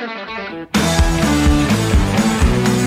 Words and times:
Thank 0.00 1.24
you. 1.24 1.29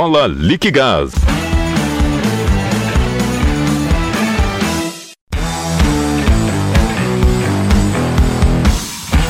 Viola 0.00 0.26
Liquigás. 0.28 1.10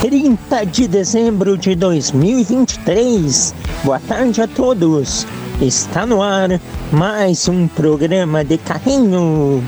Trinta 0.00 0.64
de 0.64 0.86
dezembro 0.86 1.58
de 1.58 1.74
2023. 1.74 3.52
Boa 3.82 3.98
tarde 3.98 4.42
a 4.42 4.46
todos. 4.46 5.26
Está 5.60 6.06
no 6.06 6.22
ar 6.22 6.60
mais 6.92 7.48
um 7.48 7.66
programa 7.66 8.44
de 8.44 8.56
carrinho. 8.56 9.64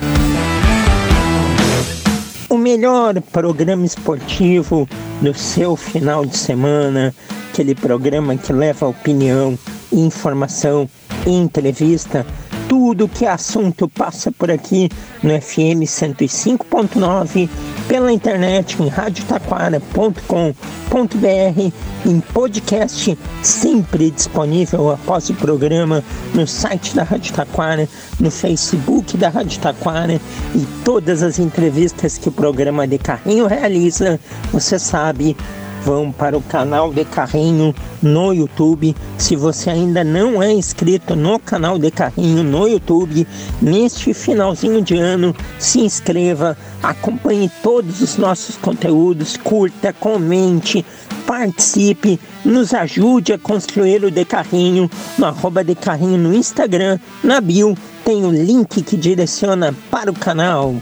O 2.49 2.57
melhor 2.57 3.21
programa 3.33 3.85
esportivo 3.85 4.89
do 5.21 5.35
seu 5.35 5.75
final 5.75 6.25
de 6.25 6.37
semana, 6.37 7.13
aquele 7.51 7.75
programa 7.75 8.37
que 8.37 8.53
leva 8.53 8.87
opinião 8.87 9.59
informação, 9.93 10.89
entrevista, 11.31 12.27
tudo 12.69 13.07
que 13.07 13.27
é 13.27 13.31
assunto 13.31 13.89
passa 13.89 14.33
por 14.33 14.51
aqui 14.51 14.89
no 15.23 15.31
FM 15.41 15.85
105.9, 15.85 17.49
pela 17.87 18.11
internet 18.11 18.83
em 18.83 18.89
radiotaquara.com.br, 18.89 21.73
em 22.07 22.21
podcast 22.21 23.19
sempre 23.43 24.11
disponível 24.11 24.91
após 24.91 25.29
o 25.29 25.35
programa 25.35 26.03
no 26.35 26.47
site 26.47 26.97
da 26.97 27.03
Rádio 27.03 27.35
Taquara, 27.35 27.87
no 28.19 28.31
Facebook 28.31 29.15
da 29.17 29.29
Rádio 29.29 29.61
Taquara 29.61 30.19
e 30.55 30.67
todas 30.85 31.23
as 31.23 31.39
entrevistas 31.39 32.17
que 32.17 32.31
o 32.31 32.33
programa 32.33 32.87
de 32.87 32.99
carrinho 32.99 33.47
realiza, 33.47 34.19
você 34.51 34.79
sabe, 34.79 35.37
vão 35.85 36.13
para 36.13 36.37
o 36.37 36.43
canal 36.43 36.93
de 36.93 37.05
Carrinho 37.05 37.75
no 38.03 38.33
YouTube. 38.33 38.95
Se 39.19 39.37
você 39.37 39.71
ainda 39.71 40.05
não 40.05 40.43
é 40.43 40.53
inscrito 40.53 41.15
no 41.15 41.39
canal 41.39 41.79
de 41.79 41.91
Carrinho 41.91 42.43
no 42.43 42.69
YouTube, 42.69 43.27
neste 43.61 44.15
finalzinho 44.15 44.81
de 44.81 44.97
ano, 44.97 45.35
se 45.59 45.81
inscreva, 45.81 46.57
acompanhe 46.83 47.51
todos 47.63 48.01
os 48.01 48.17
nossos 48.17 48.57
conteúdos, 48.57 49.37
curta, 49.37 49.93
comente, 49.93 50.85
participe, 51.27 52.19
nos 52.45 52.73
ajude 52.75 53.33
a 53.33 53.39
construir 53.39 54.05
o 54.05 54.11
De 54.11 54.25
Carrinho 54.25 54.91
no 55.19 55.27
arroba 55.27 55.65
de 55.65 55.75
Carrinho 55.75 56.19
no 56.19 56.35
Instagram, 56.35 56.99
na 57.23 57.41
bio 57.41 57.77
tem 58.05 58.25
o 58.25 58.31
link 58.31 58.83
que 58.83 58.97
direciona 58.97 59.75
para 59.91 60.11
o 60.11 60.15
canal. 60.15 60.75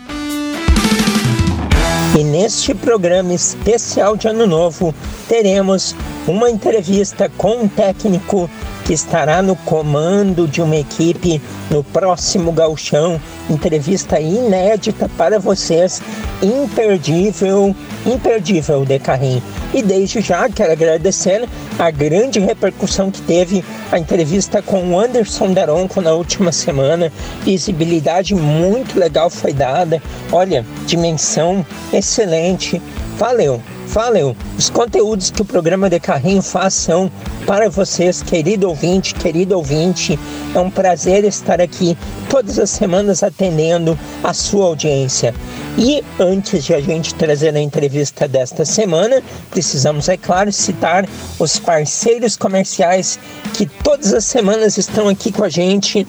E 2.19 2.25
neste 2.25 2.75
programa 2.75 3.33
especial 3.33 4.17
de 4.17 4.27
Ano 4.27 4.45
Novo, 4.45 4.93
teremos 5.29 5.95
uma 6.31 6.51
entrevista 6.51 7.31
com 7.37 7.63
um 7.63 7.69
técnico 7.69 8.49
que 8.85 8.93
estará 8.93 9.43
no 9.43 9.55
comando 9.57 10.47
de 10.49 10.63
uma 10.63 10.77
equipe 10.77 11.41
no 11.71 11.83
próximo 11.83 12.53
gauchão. 12.53 13.21
Entrevista 13.49 14.21
inédita 14.21 15.09
para 15.17 15.39
vocês, 15.39 16.01
imperdível, 16.43 17.75
imperdível 18.07 18.85
de 18.85 18.99
carrinho. 18.99 19.43
E 19.73 19.83
desde 19.83 20.21
já 20.21 20.49
quero 20.49 20.73
agradecer 20.73 21.49
a 21.79 21.91
grande 21.91 22.41
repercussão 22.41 23.11
que 23.11 23.23
teve 23.23 23.65
a 23.91 23.99
entrevista 23.99 24.61
com 24.61 24.83
o 24.93 24.99
Anderson 24.99 25.53
Daronco 25.53 26.01
na 26.01 26.13
última 26.13 26.53
semana. 26.53 27.13
Visibilidade 27.45 28.35
muito 28.35 28.99
legal 28.99 29.31
foi 29.31 29.53
dada. 29.53 30.03
Olha, 30.33 30.65
dimensão 30.87 31.65
excelente. 31.93 32.81
Valeu! 33.17 33.61
Valeu! 33.93 34.37
Os 34.57 34.71
conteúdos 34.71 35.33
que 35.33 35.43
o 35.43 35.45
programa 35.45 35.91
de 35.91 35.99
carrinho 35.99 36.41
faz 36.43 36.75
são 36.75 37.11
para 37.45 37.69
vocês, 37.69 38.23
querido 38.23 38.69
ouvinte, 38.69 39.17
querido 39.17 39.57
ouvinte. 39.57 40.17
É 40.55 40.61
um 40.61 40.71
prazer 40.71 41.25
estar 41.25 41.61
aqui 41.61 41.99
todas 42.29 42.61
as 42.61 42.71
semanas 42.71 43.25
atendendo 43.25 43.99
a 44.23 44.33
sua 44.33 44.67
audiência. 44.67 45.35
E 45.77 46.05
antes 46.21 46.65
de 46.65 46.73
a 46.73 46.81
gente 46.81 47.17
trazer 47.17 47.53
a 47.57 47.61
entrevista 47.61 48.29
desta 48.29 48.65
semana, 48.65 49.21
precisamos, 49.51 50.09
é 50.09 50.17
claro, 50.17 50.53
citar 50.53 51.05
os 51.37 51.59
parceiros 51.59 52.37
comerciais 52.37 53.19
que 53.55 53.67
todas 53.67 54.15
as 54.15 54.25
semanas 54.25 54.79
estão 54.79 55.09
aqui 55.09 55.33
com 55.33 55.43
a 55.43 55.49
gente 55.49 56.07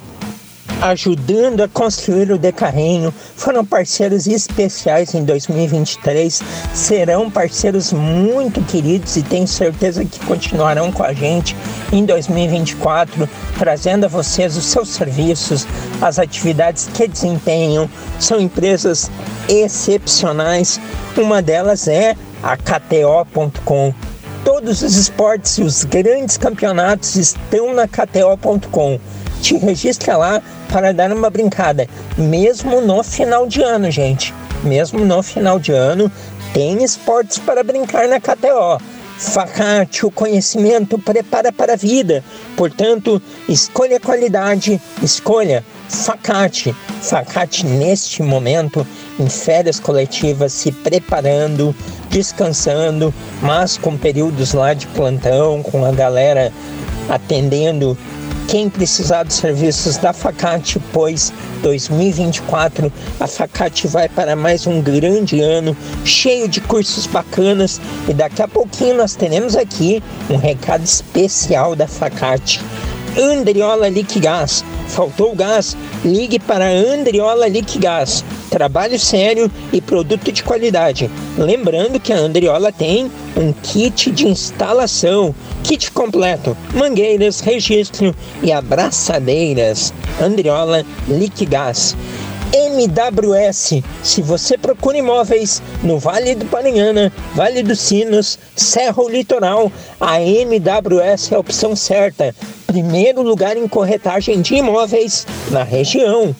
ajudando 0.81 1.61
a 1.61 1.67
construir 1.67 2.31
o 2.31 2.39
Decarrenho, 2.39 3.13
foram 3.35 3.63
parceiros 3.63 4.25
especiais 4.25 5.13
em 5.13 5.23
2023, 5.23 6.41
serão 6.73 7.29
parceiros 7.29 7.93
muito 7.93 8.61
queridos 8.63 9.15
e 9.15 9.21
tenho 9.21 9.47
certeza 9.47 10.03
que 10.03 10.19
continuarão 10.25 10.91
com 10.91 11.03
a 11.03 11.13
gente 11.13 11.55
em 11.93 12.03
2024, 12.03 13.29
trazendo 13.59 14.05
a 14.05 14.09
vocês 14.09 14.57
os 14.57 14.65
seus 14.65 14.89
serviços, 14.89 15.67
as 16.01 16.17
atividades 16.17 16.89
que 16.91 17.07
desempenham. 17.07 17.87
São 18.19 18.39
empresas 18.39 19.11
excepcionais, 19.47 20.81
uma 21.15 21.41
delas 21.41 21.87
é 21.87 22.15
a 22.41 22.57
KTO.com. 22.57 23.93
Todos 24.43 24.81
os 24.81 24.95
esportes 24.95 25.59
e 25.59 25.61
os 25.61 25.83
grandes 25.83 26.35
campeonatos 26.35 27.15
estão 27.15 27.75
na 27.75 27.87
KTO.com 27.87 28.99
te 29.41 29.57
registra 29.57 30.15
lá 30.15 30.41
para 30.71 30.93
dar 30.93 31.11
uma 31.11 31.29
brincada. 31.29 31.87
Mesmo 32.17 32.81
no 32.81 33.03
final 33.03 33.47
de 33.47 33.61
ano, 33.61 33.89
gente. 33.89 34.33
Mesmo 34.63 35.03
no 35.03 35.21
final 35.23 35.59
de 35.59 35.71
ano, 35.71 36.11
tem 36.53 36.83
esportes 36.83 37.39
para 37.39 37.63
brincar 37.63 38.07
na 38.07 38.19
KTO. 38.19 38.79
Facate, 39.17 40.05
o 40.05 40.11
conhecimento 40.11 40.97
prepara 40.97 41.51
para 41.51 41.73
a 41.73 41.75
vida. 41.75 42.23
Portanto, 42.55 43.21
escolha 43.47 43.99
qualidade, 43.99 44.81
escolha 45.03 45.63
Facate. 45.91 46.73
Facate 47.01 47.65
neste 47.65 48.23
momento, 48.23 48.87
em 49.19 49.27
férias 49.27 49.79
coletivas, 49.79 50.53
se 50.53 50.71
preparando, 50.71 51.75
descansando, 52.09 53.13
mas 53.41 53.77
com 53.77 53.97
períodos 53.97 54.53
lá 54.53 54.73
de 54.73 54.87
plantão, 54.87 55.61
com 55.61 55.83
a 55.85 55.91
galera 55.91 56.51
atendendo 57.09 57.97
quem 58.51 58.69
precisar 58.69 59.23
dos 59.23 59.35
serviços 59.35 59.95
da 59.95 60.11
Facate, 60.11 60.77
pois 60.91 61.31
2024 61.63 62.91
a 63.17 63.25
Facate 63.25 63.87
vai 63.87 64.09
para 64.09 64.35
mais 64.35 64.67
um 64.67 64.81
grande 64.81 65.39
ano, 65.39 65.75
cheio 66.03 66.49
de 66.49 66.59
cursos 66.59 67.07
bacanas 67.07 67.79
e 68.09 68.13
daqui 68.13 68.41
a 68.41 68.49
pouquinho 68.49 68.97
nós 68.97 69.15
teremos 69.15 69.55
aqui 69.55 70.03
um 70.29 70.35
recado 70.35 70.83
especial 70.83 71.77
da 71.77 71.87
Facate. 71.87 72.61
Andriola 73.17 73.87
Liquigás. 73.87 74.65
Faltou 74.89 75.33
gás? 75.33 75.77
Ligue 76.03 76.37
para 76.37 76.65
Andriola 76.65 77.47
Liquigás. 77.47 78.21
Trabalho 78.51 78.99
sério 78.99 79.49
e 79.71 79.79
produto 79.79 80.29
de 80.29 80.43
qualidade. 80.43 81.09
Lembrando 81.37 82.01
que 82.01 82.11
a 82.11 82.17
Andriola 82.17 82.69
tem 82.69 83.09
um 83.37 83.53
kit 83.53 84.11
de 84.11 84.27
instalação, 84.27 85.33
kit 85.63 85.89
completo, 85.91 86.55
mangueiras, 86.75 87.39
registro 87.39 88.13
e 88.43 88.51
abraçadeiras. 88.51 89.93
Andriola 90.21 90.85
Liquigás. 91.07 91.95
MWS. 92.53 93.81
Se 94.03 94.21
você 94.21 94.57
procura 94.57 94.97
imóveis 94.97 95.63
no 95.81 95.97
Vale 95.97 96.35
do 96.35 96.45
Paranhana, 96.45 97.09
Vale 97.33 97.63
dos 97.63 97.79
Sinos, 97.79 98.37
Serra 98.53 99.01
ou 99.01 99.09
Litoral, 99.09 99.71
a 99.97 100.21
MWS 100.21 101.31
é 101.31 101.35
a 101.35 101.39
opção 101.39 101.73
certa. 101.73 102.35
Primeiro 102.67 103.21
lugar 103.21 103.55
em 103.55 103.65
corretagem 103.65 104.41
de 104.41 104.55
imóveis 104.55 105.25
na 105.49 105.63
região. 105.63 106.35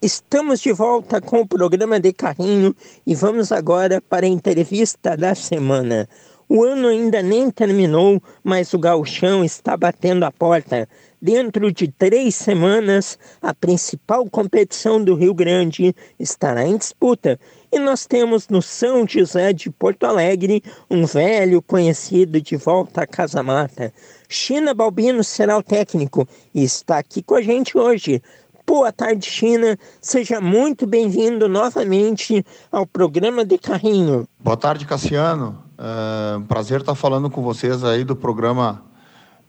Estamos 0.00 0.60
de 0.60 0.72
volta 0.72 1.20
com 1.20 1.42
o 1.42 1.46
programa 1.46 2.00
de 2.00 2.10
carrinho 2.14 2.74
e 3.06 3.14
vamos 3.14 3.52
agora 3.52 4.00
para 4.00 4.24
a 4.24 4.28
entrevista 4.30 5.14
da 5.14 5.34
semana. 5.34 6.08
O 6.48 6.62
ano 6.62 6.88
ainda 6.88 7.22
nem 7.22 7.50
terminou, 7.50 8.22
mas 8.42 8.74
o 8.74 8.78
gauchão 8.78 9.44
está 9.44 9.76
batendo 9.76 10.24
a 10.24 10.30
porta. 10.30 10.88
Dentro 11.20 11.72
de 11.72 11.88
três 11.88 12.34
semanas, 12.34 13.18
a 13.40 13.54
principal 13.54 14.28
competição 14.28 15.02
do 15.02 15.14
Rio 15.14 15.32
Grande 15.32 15.96
estará 16.20 16.66
em 16.66 16.76
disputa 16.76 17.40
E 17.72 17.78
nós 17.78 18.04
temos 18.04 18.46
no 18.48 18.60
São 18.60 19.08
José 19.08 19.54
de 19.54 19.70
Porto 19.70 20.04
Alegre 20.04 20.62
um 20.90 21.06
velho 21.06 21.62
conhecido 21.62 22.38
de 22.42 22.56
volta 22.56 23.04
à 23.04 23.06
Casa 23.06 23.42
Mata. 23.42 23.90
China 24.28 24.74
Balbino 24.74 25.24
será 25.24 25.56
o 25.56 25.62
técnico 25.62 26.28
e 26.54 26.62
está 26.62 26.98
aqui 26.98 27.22
com 27.22 27.36
a 27.36 27.42
gente 27.42 27.78
hoje. 27.78 28.20
Boa 28.66 28.92
tarde, 28.92 29.30
China. 29.30 29.78
Seja 30.02 30.42
muito 30.42 30.86
bem-vindo 30.86 31.48
novamente 31.48 32.44
ao 32.70 32.86
programa 32.86 33.46
de 33.46 33.56
Carrinho. 33.56 34.28
Boa 34.38 34.58
tarde, 34.58 34.84
Cassiano. 34.84 35.63
Um 35.76 36.42
prazer 36.42 36.80
estar 36.80 36.94
falando 36.94 37.28
com 37.28 37.42
vocês 37.42 37.82
aí 37.82 38.04
do 38.04 38.14
programa 38.14 38.82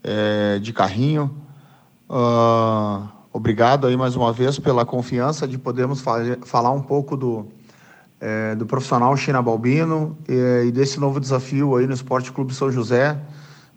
é, 0.04 0.58
de 0.58 0.74
Carrinho. 0.74 1.30
Uh, 2.10 3.08
obrigado 3.32 3.86
aí 3.86 3.96
mais 3.96 4.16
uma 4.16 4.34
vez 4.34 4.58
pela 4.58 4.84
confiança 4.86 5.48
de 5.48 5.58
podermos 5.60 6.04
falar 6.44 6.72
um 6.72 6.82
pouco 6.82 7.16
do, 7.16 7.46
é, 8.20 8.56
do 8.56 8.66
profissional 8.66 9.16
China 9.16 9.40
Balbino 9.40 10.18
e, 10.28 10.68
e, 10.68 10.72
desse 10.72 11.00
novo 11.00 11.20
desafio 11.20 11.76
aí 11.76 11.86
no 11.86 11.94
Esporte 11.94 12.32
Clube 12.32 12.56
São 12.56 12.72
José, 12.72 13.20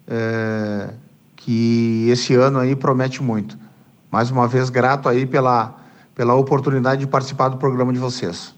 é, 0.06 0.94
que 1.36 2.08
esse 2.08 2.34
ano 2.34 2.58
aí 2.60 2.74
promete 2.74 3.22
muito. 3.22 3.58
Mais 4.10 4.30
uma 4.30 4.48
vez, 4.48 4.70
grato 4.70 5.06
aí 5.06 5.26
pela, 5.26 5.76
pela 6.14 6.34
oportunidade 6.34 7.02
de 7.02 7.06
participar 7.06 7.50
do 7.50 7.58
programa 7.58 7.92
de 7.92 7.98
vocês. 7.98 8.57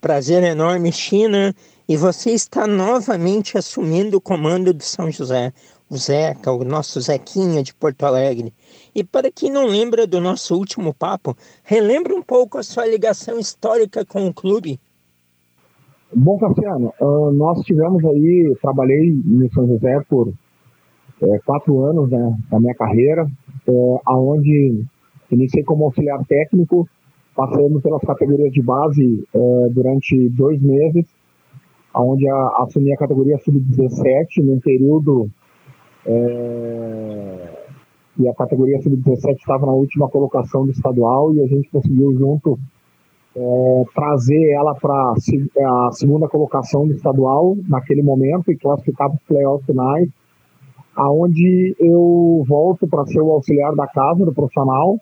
Prazer 0.00 0.42
enorme, 0.42 0.90
China. 0.90 1.54
E 1.86 1.94
você 1.96 2.30
está 2.30 2.66
novamente 2.66 3.58
assumindo 3.58 4.16
o 4.16 4.20
comando 4.20 4.72
do 4.72 4.82
São 4.82 5.10
José, 5.10 5.52
o 5.90 5.96
Zeca, 5.96 6.50
o 6.50 6.64
nosso 6.64 7.00
Zequinha 7.00 7.62
de 7.62 7.74
Porto 7.74 8.04
Alegre. 8.04 8.54
E 8.94 9.04
para 9.04 9.30
quem 9.30 9.50
não 9.50 9.66
lembra 9.66 10.06
do 10.06 10.20
nosso 10.20 10.56
último 10.56 10.94
papo, 10.94 11.36
relembre 11.62 12.14
um 12.14 12.22
pouco 12.22 12.56
a 12.56 12.62
sua 12.62 12.86
ligação 12.86 13.38
histórica 13.38 14.04
com 14.04 14.26
o 14.26 14.32
clube. 14.32 14.80
Bom, 16.14 16.38
Cassiano, 16.38 16.94
uh, 17.00 17.30
nós 17.32 17.60
tivemos 17.60 18.02
aí, 18.04 18.56
trabalhei 18.62 19.12
no 19.24 19.52
São 19.52 19.66
José 19.66 20.00
por 20.08 20.32
é, 21.22 21.38
quatro 21.40 21.84
anos 21.84 22.10
né, 22.10 22.38
da 22.50 22.58
minha 22.58 22.74
carreira, 22.74 23.30
é, 23.68 24.00
aonde 24.06 24.82
iniciei 25.30 25.62
como 25.62 25.84
auxiliar 25.84 26.24
técnico, 26.26 26.88
passando 27.40 27.80
pelas 27.80 28.02
categorias 28.02 28.52
de 28.52 28.60
base 28.60 29.24
é, 29.34 29.68
durante 29.70 30.28
dois 30.28 30.60
meses, 30.60 31.06
onde 31.94 32.28
assumi 32.28 32.92
a 32.92 32.98
categoria 32.98 33.38
sub-17 33.38 34.44
num 34.44 34.60
período 34.60 35.30
é, 36.04 37.66
e 38.18 38.28
a 38.28 38.34
categoria 38.34 38.78
sub-17 38.82 39.36
estava 39.36 39.64
na 39.64 39.72
última 39.72 40.06
colocação 40.10 40.66
do 40.66 40.72
estadual 40.72 41.32
e 41.32 41.40
a 41.40 41.46
gente 41.46 41.70
conseguiu 41.70 42.14
junto 42.18 42.58
é, 43.34 43.84
trazer 43.94 44.50
ela 44.50 44.74
para 44.74 45.14
a 45.14 45.92
segunda 45.92 46.28
colocação 46.28 46.86
do 46.86 46.92
estadual 46.92 47.56
naquele 47.66 48.02
momento 48.02 48.52
e 48.52 48.56
classificar 48.56 49.08
para 49.08 49.16
os 49.16 49.22
playoffs 49.22 49.64
finais, 49.64 50.10
aonde 50.94 51.74
eu 51.78 52.44
volto 52.46 52.86
para 52.86 53.06
ser 53.06 53.22
o 53.22 53.30
auxiliar 53.30 53.74
da 53.74 53.86
casa 53.86 54.26
do 54.26 54.34
profissional. 54.34 55.00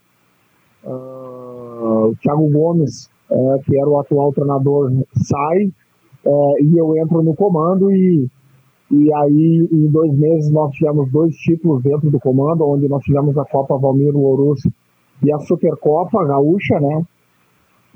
Uh, 0.85 2.11
o 2.11 2.17
Thiago 2.21 2.49
Gomes, 2.51 3.11
é, 3.31 3.59
que 3.65 3.79
era 3.79 3.89
o 3.89 3.99
atual 3.99 4.33
treinador, 4.33 4.91
sai 5.15 5.73
é, 6.25 6.63
e 6.63 6.79
eu 6.79 6.97
entro 6.97 7.23
no 7.23 7.35
comando 7.35 7.91
e 7.91 8.29
e 8.91 9.13
aí, 9.13 9.69
em 9.71 9.87
dois 9.91 10.17
meses, 10.19 10.51
nós 10.51 10.73
tivemos 10.73 11.11
dois 11.13 11.37
títulos 11.37 11.83
dentro 11.83 12.11
do 12.11 12.19
comando, 12.19 12.67
onde 12.67 12.89
nós 12.89 13.03
tivemos 13.03 13.37
a 13.37 13.45
Copa 13.45 13.77
Valmiro 13.77 14.19
Louros 14.19 14.63
e 15.23 15.31
a 15.31 15.39
Supercopa 15.41 16.25
Gaúcha, 16.25 16.81
né? 16.81 17.03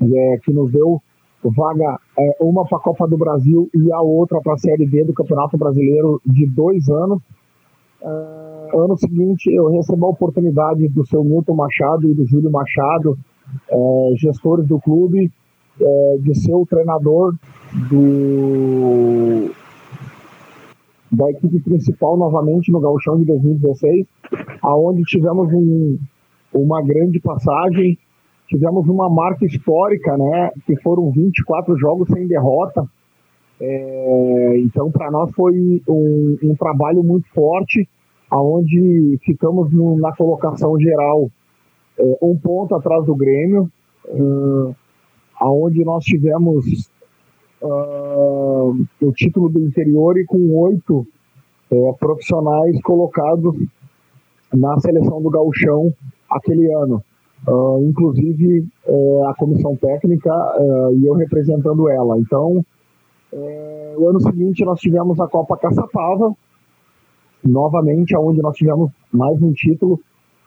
É, 0.01 0.37
que 0.43 0.53
nos 0.53 0.71
deu 0.71 1.01
vaga, 1.43 1.99
é, 2.17 2.37
uma 2.39 2.63
para 2.65 2.77
a 2.77 2.81
Copa 2.81 3.07
do 3.07 3.17
Brasil 3.17 3.69
e 3.73 3.91
a 3.91 4.01
outra 4.01 4.39
para 4.41 4.53
a 4.53 4.57
Série 4.57 4.85
B 4.85 5.03
do 5.03 5.13
Campeonato 5.13 5.57
Brasileiro 5.57 6.21
de 6.25 6.45
dois 6.47 6.87
anos. 6.89 7.19
É, 8.03 8.77
ano 8.77 8.97
seguinte, 8.97 9.49
eu 9.51 9.69
recebi 9.69 10.03
a 10.03 10.07
oportunidade 10.07 10.87
do 10.89 11.05
seu 11.05 11.23
Milton 11.23 11.55
Machado 11.55 12.09
e 12.09 12.13
do 12.13 12.25
Júlio 12.25 12.51
Machado, 12.51 13.17
é, 13.69 14.13
gestores 14.17 14.67
do 14.67 14.79
clube, 14.79 15.31
é, 15.79 16.17
de 16.19 16.35
ser 16.35 16.53
o 16.53 16.65
treinador 16.65 17.33
do 17.89 19.51
da 21.11 21.29
equipe 21.29 21.59
principal 21.59 22.17
novamente 22.17 22.71
no 22.71 22.79
Gauchão 22.79 23.17
de 23.19 23.25
2016, 23.25 24.07
aonde 24.63 25.03
tivemos 25.03 25.47
um, 25.53 25.99
uma 26.51 26.81
grande 26.81 27.19
passagem, 27.19 27.97
tivemos 28.47 28.87
uma 28.87 29.07
marca 29.09 29.45
histórica, 29.45 30.17
né, 30.17 30.49
que 30.65 30.75
foram 30.81 31.11
24 31.11 31.77
jogos 31.77 32.07
sem 32.09 32.27
derrota. 32.27 32.83
É, 33.65 34.59
então, 34.59 34.91
para 34.91 35.09
nós 35.09 35.31
foi 35.31 35.81
um, 35.87 36.37
um, 36.43 36.55
trabalho 36.55 37.01
muito 37.01 37.25
forte, 37.29 37.87
aonde 38.29 39.17
ficamos 39.23 39.71
no, 39.71 39.97
na 39.97 40.13
colocação 40.13 40.77
geral 40.77 41.31
é, 41.97 42.17
um 42.21 42.35
ponto 42.35 42.75
atrás 42.75 43.05
do 43.05 43.15
Grêmio, 43.15 43.71
uh, 44.09 44.75
aonde 45.39 45.85
nós 45.85 46.03
tivemos 46.03 46.65
uh, 47.61 48.85
o 49.01 49.11
título 49.13 49.47
do 49.47 49.61
interior 49.61 50.19
e 50.19 50.25
com 50.25 50.39
oito 50.57 51.07
uh, 51.71 51.93
profissionais 51.97 52.81
colocados 52.81 53.55
na 54.53 54.77
seleção 54.81 55.21
do 55.21 55.29
gauchão 55.29 55.93
aquele 56.29 56.69
ano. 56.73 57.01
Uh, 57.47 57.87
inclusive 57.87 58.67
uh, 58.87 59.27
a 59.27 59.35
comissão 59.35 59.73
técnica 59.77 60.31
e 60.97 61.05
eu 61.05 61.13
representando 61.13 61.89
ela. 61.89 62.17
Então, 62.17 62.65
o 63.97 64.09
ano 64.09 64.19
seguinte 64.19 64.63
nós 64.65 64.79
tivemos 64.79 65.19
a 65.19 65.27
Copa 65.27 65.57
Caçapava, 65.57 66.33
novamente, 67.43 68.15
onde 68.17 68.41
nós 68.41 68.55
tivemos 68.55 68.91
mais 69.11 69.41
um 69.41 69.51
título 69.53 69.99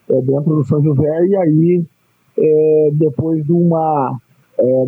dentro 0.09 0.57
do 0.57 0.65
São 0.65 0.83
José, 0.83 1.27
e 1.27 1.37
aí, 1.37 1.85
depois 2.93 3.45
de 3.45 3.53
uma, 3.53 4.17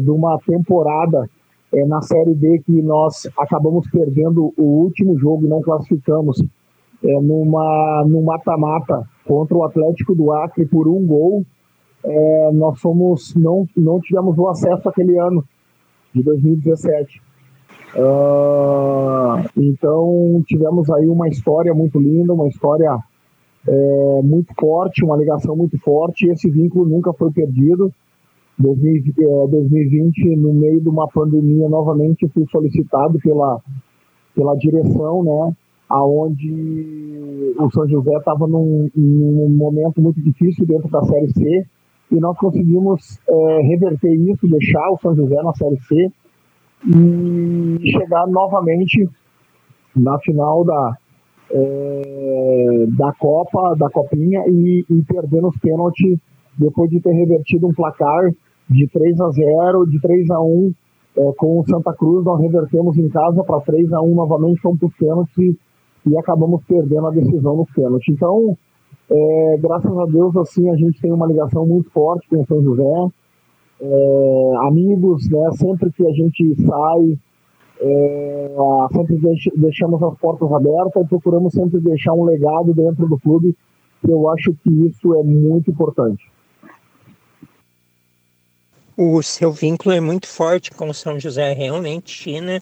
de 0.01 0.11
uma 0.11 0.39
temporada 0.47 1.29
é, 1.73 1.85
na 1.85 2.01
Série 2.01 2.35
B 2.35 2.63
que 2.65 2.83
nós 2.83 3.29
acabamos 3.39 3.89
perdendo 3.91 4.53
o 4.57 4.63
último 4.85 5.19
jogo 5.19 5.45
e 5.45 5.49
não 5.49 5.61
classificamos 5.61 6.43
é, 7.05 7.21
numa, 7.21 8.05
no 8.07 8.23
mata-mata 8.23 9.07
contra 9.27 9.57
o 9.57 9.65
Atlético 9.65 10.15
do 10.15 10.33
Acre 10.33 10.67
por 10.67 10.89
um 10.89 11.07
gol. 11.07 11.45
É, 12.05 12.51
nós 12.53 12.81
fomos, 12.81 13.35
não, 13.35 13.67
não 13.77 14.01
tivemos 14.01 14.39
o 14.39 14.49
acesso 14.49 14.89
aquele 14.89 15.19
ano, 15.19 15.45
de 16.15 16.23
2017. 16.23 17.21
Uh, 17.95 19.49
então 19.57 20.43
tivemos 20.47 20.91
aí 20.91 21.07
uma 21.07 21.29
história 21.29 21.73
muito 21.75 21.99
linda, 21.99 22.35
uma 22.35 22.49
história 22.49 22.99
é, 23.67 24.23
muito 24.23 24.53
forte, 24.59 25.05
uma 25.05 25.17
ligação 25.17 25.57
muito 25.57 25.79
forte, 25.79 26.27
e 26.27 26.31
esse 26.31 26.51
vínculo 26.51 26.89
nunca 26.89 27.13
foi 27.13 27.31
perdido. 27.31 27.93
2020, 28.59 30.33
é, 30.33 30.37
no 30.37 30.53
meio 30.53 30.81
de 30.81 30.89
uma 30.89 31.07
pandemia, 31.09 31.69
novamente 31.69 32.29
fui 32.29 32.45
solicitado 32.51 33.19
pela, 33.21 33.61
pela 34.35 34.57
direção, 34.57 35.23
né, 35.23 35.57
aonde 35.89 37.55
o 37.59 37.71
São 37.71 37.89
José 37.89 38.17
estava 38.17 38.47
num, 38.47 38.91
num, 38.97 39.49
momento 39.51 40.03
muito 40.03 40.21
difícil 40.21 40.67
dentro 40.67 40.91
da 40.91 41.03
Série 41.03 41.33
C, 41.33 41.67
e 42.11 42.17
nós 42.17 42.37
conseguimos 42.39 43.21
é, 43.29 43.61
reverter 43.63 44.13
isso, 44.15 44.49
deixar 44.49 44.91
o 44.91 44.99
São 44.99 45.15
José 45.15 45.37
na 45.43 45.55
Série 45.55 45.79
C 45.83 46.13
e 46.87 47.91
chegar 47.91 48.27
novamente 48.27 49.09
na 49.95 50.19
final 50.21 50.65
da, 50.65 50.97
é, 51.51 52.87
da 52.97 53.13
Copa, 53.15 53.75
da 53.77 53.91
Copinha, 53.91 54.45
e, 54.47 54.85
e 54.89 55.03
perder 55.05 55.43
nos 55.43 55.57
pênaltis 55.59 56.19
depois 56.59 56.91
de 56.91 57.01
ter 57.01 57.13
revertido 57.13 57.67
um 57.69 57.75
placar 57.75 58.31
de 58.69 58.87
3 58.89 59.21
a 59.21 59.31
0, 59.31 59.87
de 59.87 60.01
3 60.01 60.31
a 60.31 60.41
1 60.41 60.73
é, 61.17 61.33
com 61.37 61.59
o 61.59 61.65
Santa 61.69 61.93
Cruz, 61.95 62.25
nós 62.25 62.41
revertemos 62.41 62.97
em 62.99 63.09
casa 63.09 63.43
para 63.43 63.61
3 63.61 63.93
a 63.93 64.01
1 64.01 64.15
novamente, 64.15 64.61
fomos 64.61 64.79
para 64.79 64.89
os 64.89 64.95
pênaltis 64.95 65.39
e, 65.39 65.59
e, 66.07 66.19
acabamos 66.19 66.63
perdendo 66.65 67.07
a 67.07 67.11
decisão 67.11 67.57
nos 67.57 67.71
pênaltis. 67.73 68.15
Então, 68.15 68.57
é, 69.11 69.57
graças 69.59 69.99
a 69.99 70.05
Deus, 70.05 70.37
assim, 70.37 70.69
a 70.71 70.77
gente 70.77 71.01
tem 71.01 71.13
uma 71.13 71.27
ligação 71.27 71.67
muito 71.67 71.91
forte 71.91 72.29
com 72.29 72.43
o 72.43 72.47
São 72.47 72.63
José. 72.63 73.13
É, 73.81 74.53
amigos, 74.67 75.29
né, 75.31 75.51
sempre 75.53 75.93
que 75.93 76.07
a 76.07 76.13
gente 76.13 76.57
sai, 76.67 77.19
é, 77.81 78.57
sempre 78.93 79.19
deixamos 79.57 80.03
as 80.03 80.19
portas 80.19 80.51
abertas 80.51 81.05
e 81.05 81.09
procuramos 81.09 81.53
sempre 81.53 81.81
deixar 81.81 82.13
um 82.13 82.25
legado 82.25 82.75
dentro 82.75 83.09
do 83.09 83.19
clube, 83.19 83.57
eu 84.09 84.29
acho 84.31 84.53
que 84.63 84.71
isso 84.87 85.15
é 85.15 85.23
muito 85.23 85.71
importante 85.71 86.25
o 89.01 89.23
seu 89.23 89.53
vínculo 89.53 89.95
é 89.95 90.01
muito 90.01 90.27
forte 90.27 90.73
com 90.73 90.93
São 90.93 91.21
José, 91.21 91.53
realmente, 91.53 92.11
China, 92.11 92.61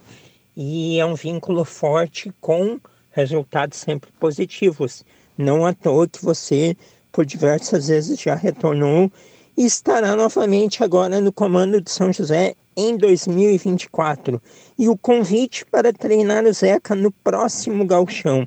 e 0.54 1.00
é 1.00 1.06
um 1.06 1.14
vínculo 1.14 1.64
forte 1.64 2.30
com 2.42 2.78
resultados 3.10 3.78
sempre 3.78 4.10
positivos. 4.20 5.02
Não 5.38 5.64
à 5.64 5.72
toa 5.72 6.06
que 6.06 6.22
você, 6.22 6.76
por 7.10 7.24
diversas 7.24 7.88
vezes, 7.88 8.20
já 8.20 8.34
retornou 8.34 9.10
e 9.56 9.64
estará 9.64 10.14
novamente 10.14 10.84
agora 10.84 11.20
no 11.20 11.32
comando 11.32 11.80
de 11.80 11.90
São 11.90 12.12
José 12.12 12.54
em 12.76 12.96
2024 12.96 14.40
e 14.78 14.88
o 14.88 14.96
convite 14.96 15.64
para 15.64 15.92
treinar 15.92 16.44
o 16.44 16.52
Zeca 16.52 16.94
no 16.94 17.10
próximo 17.10 17.84
galchão. 17.86 18.46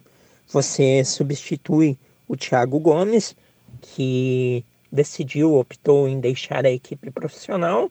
Você 0.51 1.03
substitui 1.03 1.97
o 2.27 2.37
Thiago 2.37 2.79
Gomes, 2.79 3.35
que 3.81 4.63
decidiu, 4.91 5.55
optou 5.55 6.07
em 6.07 6.19
deixar 6.19 6.65
a 6.65 6.71
equipe 6.71 7.09
profissional, 7.11 7.89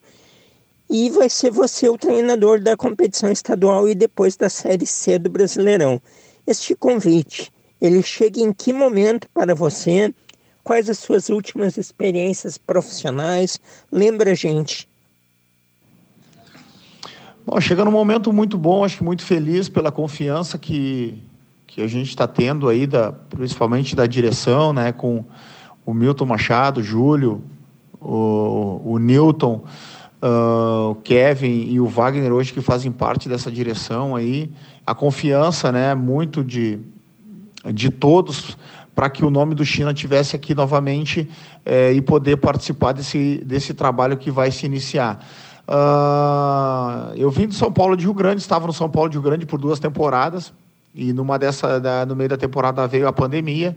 e 0.89 1.09
vai 1.09 1.29
ser 1.29 1.51
você 1.51 1.87
o 1.87 1.97
treinador 1.97 2.59
da 2.59 2.75
competição 2.75 3.31
estadual 3.31 3.87
e 3.87 3.93
depois 3.93 4.35
da 4.35 4.49
Série 4.49 4.85
C 4.85 5.19
do 5.19 5.29
Brasileirão. 5.29 6.01
Este 6.47 6.73
convite, 6.73 7.51
ele 7.79 8.01
chega 8.01 8.39
em 8.39 8.51
que 8.51 8.73
momento 8.73 9.29
para 9.33 9.53
você? 9.53 10.13
Quais 10.69 10.87
as 10.87 10.99
suas 10.99 11.29
últimas 11.29 11.77
experiências 11.77 12.55
profissionais? 12.55 13.59
Lembra 13.91 14.33
a 14.33 14.35
gente. 14.35 14.87
Bom, 17.43 17.59
chega 17.59 17.83
num 17.83 17.89
momento 17.89 18.31
muito 18.31 18.55
bom, 18.55 18.85
acho 18.85 18.97
que 18.97 19.03
muito 19.03 19.23
feliz 19.23 19.67
pela 19.67 19.91
confiança 19.91 20.59
que, 20.59 21.23
que 21.65 21.81
a 21.81 21.87
gente 21.87 22.09
está 22.09 22.27
tendo 22.27 22.69
aí, 22.69 22.85
da, 22.85 23.11
principalmente 23.11 23.95
da 23.95 24.05
direção, 24.05 24.71
né, 24.71 24.91
com 24.91 25.25
o 25.83 25.91
Milton 25.91 26.27
Machado, 26.27 26.81
o 26.81 26.83
Júlio, 26.83 27.41
o, 27.99 28.79
o 28.85 28.99
Newton, 28.99 29.63
uh, 30.21 30.91
o 30.91 30.95
Kevin 31.03 31.63
e 31.67 31.79
o 31.79 31.87
Wagner 31.87 32.31
hoje 32.31 32.53
que 32.53 32.61
fazem 32.61 32.91
parte 32.91 33.27
dessa 33.27 33.51
direção 33.51 34.15
aí, 34.15 34.51
a 34.85 34.93
confiança, 34.93 35.71
né, 35.71 35.95
muito 35.95 36.43
de, 36.43 36.77
de 37.73 37.89
todos 37.89 38.55
para 38.99 39.09
que 39.09 39.23
o 39.23 39.29
nome 39.29 39.55
do 39.55 39.63
China 39.63 39.93
tivesse 39.93 40.35
aqui 40.35 40.53
novamente 40.53 41.25
eh, 41.65 41.93
e 41.93 42.01
poder 42.01 42.35
participar 42.35 42.91
desse, 42.91 43.41
desse 43.45 43.73
trabalho 43.73 44.17
que 44.17 44.29
vai 44.29 44.51
se 44.51 44.65
iniciar. 44.65 45.25
Uh, 45.65 47.15
eu 47.15 47.31
vim 47.31 47.47
de 47.47 47.55
São 47.55 47.71
Paulo 47.71 47.95
de 47.95 48.03
Rio 48.03 48.13
Grande, 48.13 48.41
estava 48.41 48.67
no 48.67 48.73
São 48.73 48.89
Paulo 48.89 49.09
de 49.09 49.15
Rio 49.15 49.21
Grande 49.21 49.45
por 49.45 49.57
duas 49.57 49.79
temporadas 49.79 50.51
e 50.93 51.13
numa 51.13 51.39
dessa, 51.39 51.79
da, 51.79 52.05
no 52.05 52.13
meio 52.13 52.27
da 52.27 52.35
temporada 52.35 52.85
veio 52.87 53.07
a 53.07 53.13
pandemia 53.13 53.73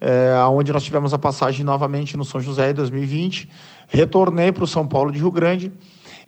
é, 0.00 0.32
onde 0.48 0.72
nós 0.72 0.84
tivemos 0.84 1.12
a 1.12 1.18
passagem 1.18 1.64
novamente 1.64 2.16
no 2.16 2.24
São 2.24 2.40
José 2.40 2.70
em 2.70 2.74
2020. 2.74 3.48
Retornei 3.88 4.52
para 4.52 4.62
o 4.62 4.68
São 4.68 4.86
Paulo 4.86 5.10
de 5.10 5.18
Rio 5.18 5.32
Grande. 5.32 5.72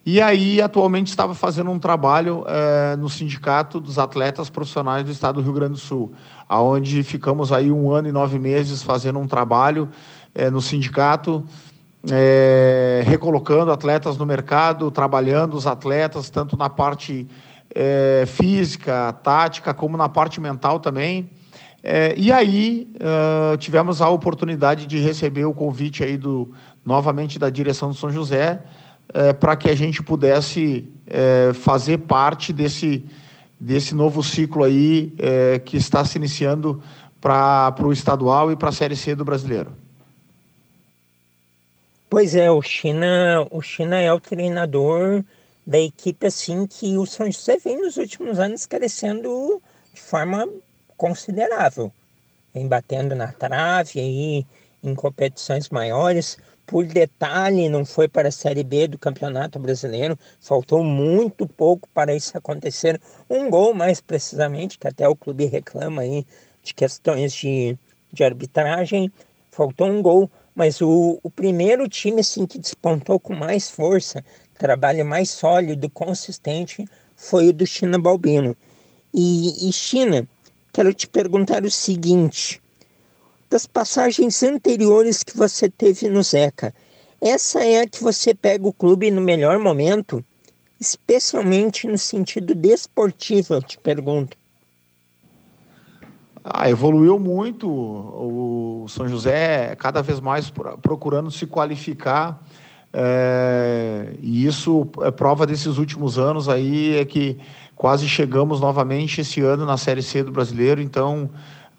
E 0.05 0.21
aí, 0.21 0.61
atualmente, 0.61 1.07
estava 1.09 1.33
fazendo 1.33 1.71
um 1.71 1.79
trabalho 1.79 2.45
é, 2.49 2.97
no 2.97 3.09
Sindicato 3.09 3.79
dos 3.79 4.01
Atletas 4.01 4.51
Profissionais 4.51 5.05
do 5.05 5.13
Estado 5.13 5.37
do 5.37 5.43
Rio 5.43 5.53
Grande 5.53 5.75
do 5.75 5.79
Sul, 5.79 6.13
aonde 6.49 7.05
ficamos 7.05 7.53
aí 7.53 7.71
um 7.71 7.93
ano 7.93 8.09
e 8.09 8.13
nove 8.13 8.37
meses 8.37 8.83
fazendo 8.83 9.21
um 9.21 9.29
trabalho 9.29 9.89
é, 10.35 10.51
no 10.51 10.61
sindicato, 10.61 11.45
é, 12.11 13.05
recolocando 13.07 13.71
atletas 13.71 14.17
no 14.19 14.27
mercado, 14.27 14.91
trabalhando 14.91 15.55
os 15.55 15.69
atletas, 15.69 16.29
tanto 16.29 16.57
na 16.57 16.69
parte 16.69 17.29
física, 18.27 19.15
tática, 19.23 19.73
como 19.73 19.97
na 19.97 20.07
parte 20.07 20.39
mental 20.39 20.79
também. 20.79 21.31
E 22.19 22.31
aí 22.31 22.87
tivemos 23.59 24.03
a 24.03 24.11
oportunidade 24.11 24.85
de 24.85 24.99
receber 24.99 25.47
o 25.47 25.55
convite 25.55 26.05
aí 26.05 26.19
do 26.19 26.53
novamente 26.85 27.39
da 27.39 27.49
direção 27.49 27.89
do 27.89 27.95
São 27.95 28.11
José 28.11 28.61
é, 29.15 29.33
para 29.33 29.57
que 29.57 29.69
a 29.69 29.75
gente 29.75 30.03
pudesse 30.03 30.89
é, 31.07 31.53
fazer 31.55 31.99
parte 31.99 32.53
desse 32.53 33.05
desse 33.63 33.95
novo 33.95 34.25
ciclo 34.25 34.65
aí 34.65 35.15
é, 35.19 35.61
que 35.61 35.77
está 35.77 36.05
se 36.05 36.19
iniciando 36.19 36.83
para 37.21 37.73
o 37.81 37.93
estadual 37.93 38.51
e 38.51 38.57
para 38.57 38.71
a 38.71 38.73
série 38.73 38.97
C 38.97 39.15
do 39.15 39.25
brasileiro. 39.25 39.73
Pois 42.11 42.35
é, 42.35 42.51
o 42.51 42.61
China, 42.61 43.47
o 43.53 43.63
China 43.63 44.01
é 44.01 44.13
o 44.13 44.19
treinador 44.19 45.23
da 45.65 45.79
equipe 45.79 46.27
assim 46.27 46.67
que 46.67 46.99
o 46.99 47.07
São 47.07 47.31
José 47.31 47.57
vem 47.59 47.81
nos 47.81 47.97
últimos 47.97 48.41
anos 48.41 48.67
crescendo 48.67 49.63
de 49.95 50.01
forma 50.01 50.49
considerável, 50.97 51.93
vem 52.53 52.67
batendo 52.67 53.15
na 53.15 53.29
trave 53.29 54.01
aí 54.01 54.47
em 54.83 54.95
competições 54.95 55.71
maiores. 55.71 56.37
Por 56.67 56.87
detalhe, 56.87 57.69
não 57.69 57.85
foi 57.85 58.09
para 58.09 58.29
a 58.29 58.33
Série 58.33 58.63
B 58.63 58.89
do 58.89 58.99
Campeonato 58.99 59.59
Brasileiro, 59.59 60.19
faltou 60.41 60.83
muito 60.83 61.47
pouco 61.47 61.89
para 61.93 62.15
isso 62.15 62.37
acontecer. 62.39 63.01
Um 63.29 63.51
gol, 63.51 63.75
mais 63.75 64.01
precisamente, 64.01 64.79
que 64.79 64.89
até 64.89 65.07
o 65.09 65.17
clube 65.17 65.45
reclama 65.45 66.03
aí 66.03 66.25
de 66.63 66.73
questões 66.73 67.33
de, 67.33 67.77
de 68.13 68.25
arbitragem. 68.25 69.13
Faltou 69.51 69.89
um 69.89 70.01
gol, 70.01 70.31
mas 70.55 70.81
o, 70.81 71.19
o 71.23 71.31
primeiro 71.31 71.89
time 71.89 72.21
assim, 72.21 72.47
que 72.47 72.59
despontou 72.59 73.19
com 73.19 73.35
mais 73.35 73.69
força, 73.69 74.25
trabalho 74.57 75.05
mais 75.05 75.29
sólido, 75.31 75.91
consistente, 75.91 76.87
foi 77.17 77.49
o 77.49 77.53
do 77.53 77.67
China 77.67 77.99
Balbino. 77.99 78.57
E, 79.13 79.69
e 79.69 79.73
China, 79.73 80.27
quero 80.73 80.95
te 80.95 81.07
perguntar 81.07 81.65
o 81.65 81.71
seguinte: 81.71 82.62
das 83.53 83.67
passagens 83.67 84.43
anteriores 84.43 85.23
que 85.23 85.37
você 85.37 85.69
teve 85.69 86.09
no 86.09 86.23
Zeca, 86.23 86.75
essa 87.21 87.63
é 87.63 87.83
a 87.83 87.87
que 87.87 88.03
você 88.03 88.35
pega 88.35 88.67
o 88.67 88.73
clube 88.73 89.11
no 89.11 89.21
melhor 89.21 89.59
momento? 89.59 90.25
Especialmente 90.81 91.87
no 91.87 91.99
sentido 91.99 92.55
desportivo, 92.55 93.55
eu 93.55 93.63
te 93.63 93.79
pergunto. 93.79 94.37
Ah, 96.43 96.69
evoluiu 96.69 97.19
muito. 97.21 97.69
O 97.69 98.87
São 98.89 99.07
José 99.07 99.77
cada 99.77 100.03
vez 100.03 100.19
mais 100.19 100.51
procurando 100.81 101.31
se 101.31 101.47
qualificar. 101.47 102.43
É, 102.93 104.15
e 104.21 104.45
isso 104.45 104.89
é 105.03 105.11
prova 105.11 105.47
desses 105.47 105.79
últimos 105.79 106.19
anos 106.19 106.49
aí 106.49 106.97
é 106.97 107.05
que 107.05 107.39
Quase 107.83 108.09
chegamos 108.09 108.61
novamente 108.61 109.23
esse 109.23 109.41
ano 109.41 109.67
na 109.67 109.77
Série 109.77 110.05
C 110.05 110.23
do 110.23 110.31
Brasileiro, 110.31 110.81
então 110.81 111.29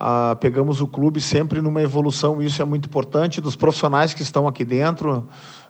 ah, 0.05 0.35
pegamos 0.35 0.81
o 0.81 0.87
clube 0.87 1.21
sempre 1.21 1.61
numa 1.61 1.81
evolução, 1.81 2.41
isso 2.41 2.61
é 2.61 2.65
muito 2.65 2.87
importante, 2.87 3.39
dos 3.39 3.55
profissionais 3.55 4.13
que 4.13 4.21
estão 4.21 4.49
aqui 4.49 4.65
dentro, 4.65 5.25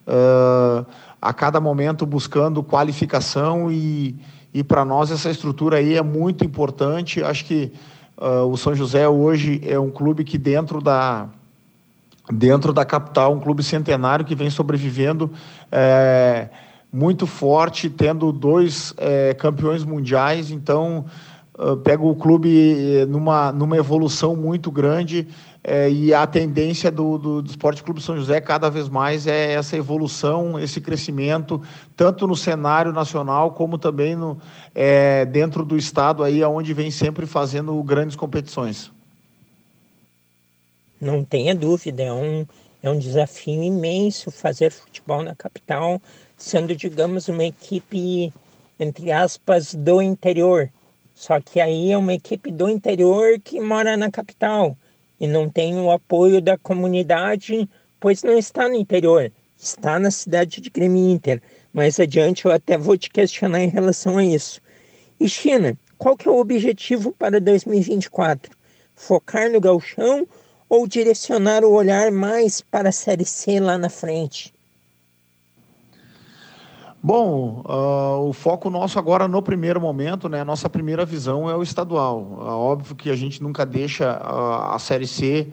ah, 0.08 0.84
a 1.22 1.32
cada 1.32 1.62
momento 1.62 2.04
buscando 2.04 2.64
qualificação 2.64 3.72
e, 3.72 4.16
e 4.52 4.64
para 4.64 4.84
nós 4.84 5.12
essa 5.12 5.30
estrutura 5.30 5.78
aí 5.78 5.96
é 5.96 6.02
muito 6.02 6.44
importante. 6.44 7.24
Acho 7.24 7.46
que 7.46 7.72
ah, 8.18 8.44
o 8.44 8.58
São 8.58 8.74
José 8.74 9.08
hoje 9.08 9.62
é 9.64 9.80
um 9.80 9.92
clube 9.92 10.24
que 10.24 10.40
dentro 10.40 10.82
da 10.82 11.28
dentro 12.32 12.74
da 12.74 12.84
capital, 12.84 13.34
um 13.34 13.40
clube 13.40 13.62
centenário 13.62 14.26
que 14.26 14.34
vem 14.34 14.50
sobrevivendo. 14.50 15.30
É, 15.72 16.50
muito 16.92 17.28
forte, 17.28 17.90
tendo 17.90 18.32
dois 18.32 18.94
é, 18.98 19.34
campeões 19.34 19.84
mundiais, 19.84 20.52
então 20.52 21.06
pega 21.84 22.04
o 22.04 22.16
clube 22.16 23.02
eh, 23.02 23.06
numa, 23.06 23.52
numa 23.52 23.78
evolução 23.78 24.36
muito 24.36 24.72
grande 24.72 25.28
é, 25.64 25.90
e 25.90 26.14
a 26.14 26.28
tendência 26.28 26.92
do, 26.92 27.18
do, 27.18 27.42
do 27.42 27.50
Esporte 27.50 27.82
Clube 27.82 28.02
São 28.02 28.18
José 28.18 28.42
cada 28.42 28.70
vez 28.70 28.90
mais 28.90 29.28
é 29.28 29.54
essa 29.54 29.78
evolução, 29.78 30.60
esse 30.60 30.82
crescimento, 30.82 31.62
tanto 31.96 32.28
no 32.28 32.36
cenário 32.36 32.92
nacional 32.92 33.52
como 33.52 33.78
também 33.78 34.16
no, 34.16 34.38
é, 34.76 35.26
dentro 35.26 35.64
do 35.64 35.78
estado 35.78 36.22
aí, 36.22 36.44
onde 36.44 36.74
vem 36.74 36.92
sempre 36.92 37.26
fazendo 37.26 37.82
grandes 37.84 38.16
competições. 38.16 38.92
Não 41.00 41.24
tenha 41.24 41.56
dúvida, 41.56 42.04
é 42.04 42.12
um, 42.12 42.46
é 42.82 42.90
um 42.90 43.00
desafio 43.00 43.64
imenso 43.64 44.32
fazer 44.32 44.72
futebol 44.72 45.22
na 45.24 45.34
capital 45.36 46.02
sendo, 46.38 46.76
digamos, 46.76 47.30
uma 47.30 47.46
equipe, 47.46 48.34
entre 48.78 49.12
aspas, 49.12 49.74
do 49.74 50.02
interior. 50.02 50.70
Só 51.14 51.40
que 51.40 51.60
aí 51.60 51.92
é 51.92 51.98
uma 51.98 52.14
equipe 52.14 52.52
do 52.52 52.70
interior 52.70 53.40
que 53.40 53.60
mora 53.60 53.96
na 53.96 54.10
capital 54.10 54.78
e 55.20 55.28
não 55.28 55.50
tem 55.50 55.80
o 55.80 55.92
apoio 55.92 56.42
da 56.42 56.58
comunidade, 56.58 57.70
pois 58.00 58.24
não 58.24 58.38
está 58.38 58.68
no 58.68 58.76
interior, 58.76 59.32
está 59.58 60.00
na 60.00 60.12
cidade 60.12 60.60
de 60.60 60.70
Grêmio 60.70 61.10
Inter. 61.10 61.42
Mais 61.72 62.00
adiante 62.00 62.46
eu 62.46 62.52
até 62.52 62.78
vou 62.78 62.98
te 62.98 63.10
questionar 63.10 63.62
em 63.62 63.70
relação 63.70 64.18
a 64.18 64.26
isso. 64.26 64.60
E 65.20 65.30
China, 65.30 65.78
qual 65.98 66.18
que 66.18 66.28
é 66.28 66.32
o 66.32 66.40
objetivo 66.40 67.14
para 67.14 67.40
2024? 67.40 68.58
Focar 68.96 69.50
no 69.50 69.62
galchão 69.62 70.28
ou 70.68 70.88
direcionar 70.88 71.64
o 71.64 71.72
olhar 71.72 72.12
mais 72.12 72.62
para 72.62 72.90
a 72.90 72.92
Série 72.92 73.26
C 73.26 73.60
lá 73.60 73.78
na 73.78 73.90
frente? 73.90 74.53
Bom, 77.06 77.66
uh, 77.68 78.30
o 78.30 78.32
foco 78.32 78.70
nosso 78.70 78.98
agora 78.98 79.28
no 79.28 79.42
primeiro 79.42 79.82
momento, 79.82 80.30
né, 80.30 80.40
a 80.40 80.46
nossa 80.46 80.70
primeira 80.70 81.04
visão 81.04 81.50
é 81.50 81.56
o 81.56 81.62
estadual. 81.62 82.22
Uh, 82.22 82.44
óbvio 82.46 82.96
que 82.96 83.10
a 83.10 83.16
gente 83.16 83.44
nunca 83.44 83.66
deixa 83.66 84.14
uh, 84.24 84.74
a 84.74 84.80
Série 84.80 85.06
C, 85.06 85.52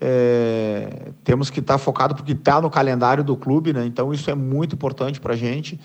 é, 0.00 1.10
temos 1.24 1.50
que 1.50 1.58
estar 1.58 1.74
tá 1.74 1.78
focado 1.78 2.14
porque 2.14 2.30
está 2.30 2.60
no 2.60 2.70
calendário 2.70 3.24
do 3.24 3.36
clube, 3.36 3.72
né, 3.72 3.84
então 3.84 4.14
isso 4.14 4.30
é 4.30 4.34
muito 4.36 4.76
importante 4.76 5.20
para 5.20 5.34
a 5.34 5.36
gente. 5.36 5.80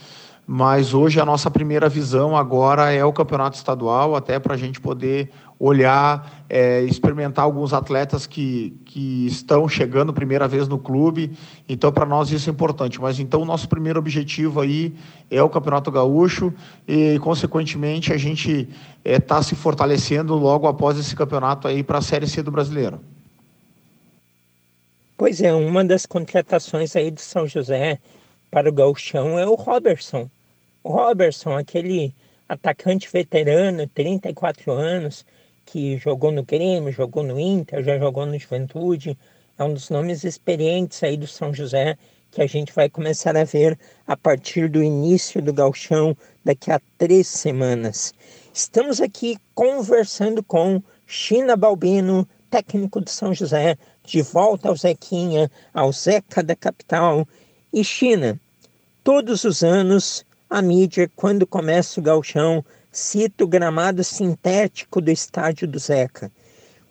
Mas 0.49 0.93
hoje 0.93 1.19
a 1.19 1.25
nossa 1.25 1.51
primeira 1.51 1.89
visão 1.89 2.37
agora 2.37 2.89
é 2.93 3.03
o 3.03 3.11
campeonato 3.11 3.57
estadual, 3.57 4.15
até 4.15 4.39
para 4.39 4.53
a 4.53 4.57
gente 4.57 4.79
poder 4.79 5.29
olhar, 5.59 6.45
é, 6.49 6.83
experimentar 6.83 7.43
alguns 7.43 7.73
atletas 7.73 8.25
que, 8.25 8.73
que 8.85 9.27
estão 9.27 9.67
chegando 9.67 10.13
primeira 10.13 10.47
vez 10.47 10.65
no 10.65 10.77
clube. 10.77 11.37
Então, 11.67 11.91
para 11.91 12.05
nós 12.05 12.31
isso 12.31 12.49
é 12.49 12.53
importante. 12.53 13.01
Mas 13.01 13.19
então 13.19 13.41
o 13.41 13.45
nosso 13.45 13.67
primeiro 13.67 13.99
objetivo 13.99 14.61
aí 14.61 14.95
é 15.29 15.43
o 15.43 15.49
Campeonato 15.49 15.91
Gaúcho 15.91 16.53
e, 16.87 17.19
consequentemente, 17.19 18.13
a 18.13 18.17
gente 18.17 18.69
está 19.03 19.39
é, 19.39 19.43
se 19.43 19.53
fortalecendo 19.53 20.33
logo 20.33 20.65
após 20.65 20.97
esse 20.97 21.13
campeonato 21.13 21.67
aí 21.67 21.83
para 21.83 21.97
a 21.97 22.01
Série 22.01 22.25
C 22.25 22.41
do 22.41 22.51
Brasileiro. 22.51 23.01
Pois 25.17 25.41
é, 25.41 25.53
uma 25.53 25.83
das 25.83 26.05
contratações 26.05 26.95
aí 26.95 27.11
de 27.11 27.19
São 27.19 27.45
José 27.45 27.99
para 28.49 28.69
o 28.69 28.71
Gauchão 28.71 29.37
é 29.37 29.45
o 29.45 29.55
Robertson. 29.55 30.29
Robertson, 30.87 31.57
aquele 31.57 32.13
atacante 32.47 33.09
veterano, 33.11 33.87
34 33.87 34.71
anos, 34.71 35.25
que 35.65 35.97
jogou 35.97 36.31
no 36.31 36.43
Grêmio, 36.43 36.91
jogou 36.91 37.23
no 37.23 37.39
Inter, 37.39 37.83
já 37.83 37.97
jogou 37.99 38.25
no 38.25 38.39
Juventude, 38.39 39.17
é 39.57 39.63
um 39.63 39.73
dos 39.73 39.89
nomes 39.89 40.23
experientes 40.23 41.03
aí 41.03 41.17
do 41.17 41.27
São 41.27 41.53
José 41.53 41.97
que 42.31 42.41
a 42.41 42.47
gente 42.47 42.73
vai 42.73 42.89
começar 42.89 43.35
a 43.35 43.43
ver 43.43 43.77
a 44.05 44.15
partir 44.15 44.69
do 44.69 44.83
início 44.83 45.41
do 45.41 45.53
galchão 45.53 46.15
daqui 46.43 46.71
a 46.71 46.79
três 46.97 47.27
semanas. 47.27 48.13
Estamos 48.53 49.01
aqui 49.01 49.37
conversando 49.55 50.43
com 50.43 50.81
China 51.05 51.55
Balbino, 51.55 52.27
técnico 52.49 53.01
do 53.01 53.09
São 53.09 53.33
José, 53.33 53.77
de 54.03 54.21
volta 54.21 54.69
ao 54.69 54.75
Zequinha, 54.75 55.49
ao 55.73 55.91
Zeca 55.91 56.43
da 56.43 56.55
capital. 56.55 57.27
E 57.73 57.83
China, 57.83 58.39
todos 59.03 59.43
os 59.43 59.63
anos 59.63 60.25
a 60.49 60.61
mídia, 60.61 61.09
quando 61.15 61.45
começa 61.45 61.99
o 61.99 62.03
galchão, 62.03 62.63
cita 62.91 63.43
o 63.43 63.47
gramado 63.47 64.03
sintético 64.03 65.01
do 65.01 65.11
estádio 65.11 65.67
do 65.67 65.77
Zeca. 65.77 66.31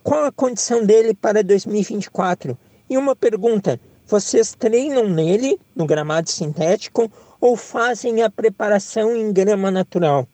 Qual 0.02 0.24
a 0.24 0.32
condição 0.32 0.84
dele 0.84 1.14
para 1.14 1.42
2024? 1.42 2.56
E 2.88 2.96
uma 2.96 3.16
pergunta: 3.16 3.80
vocês 4.06 4.54
treinam 4.54 5.08
nele, 5.08 5.58
no 5.74 5.86
gramado 5.86 6.30
sintético, 6.30 7.10
ou 7.40 7.56
fazem 7.56 8.22
a 8.22 8.30
preparação 8.30 9.16
em 9.16 9.32
grama 9.32 9.70
natural? 9.70 10.28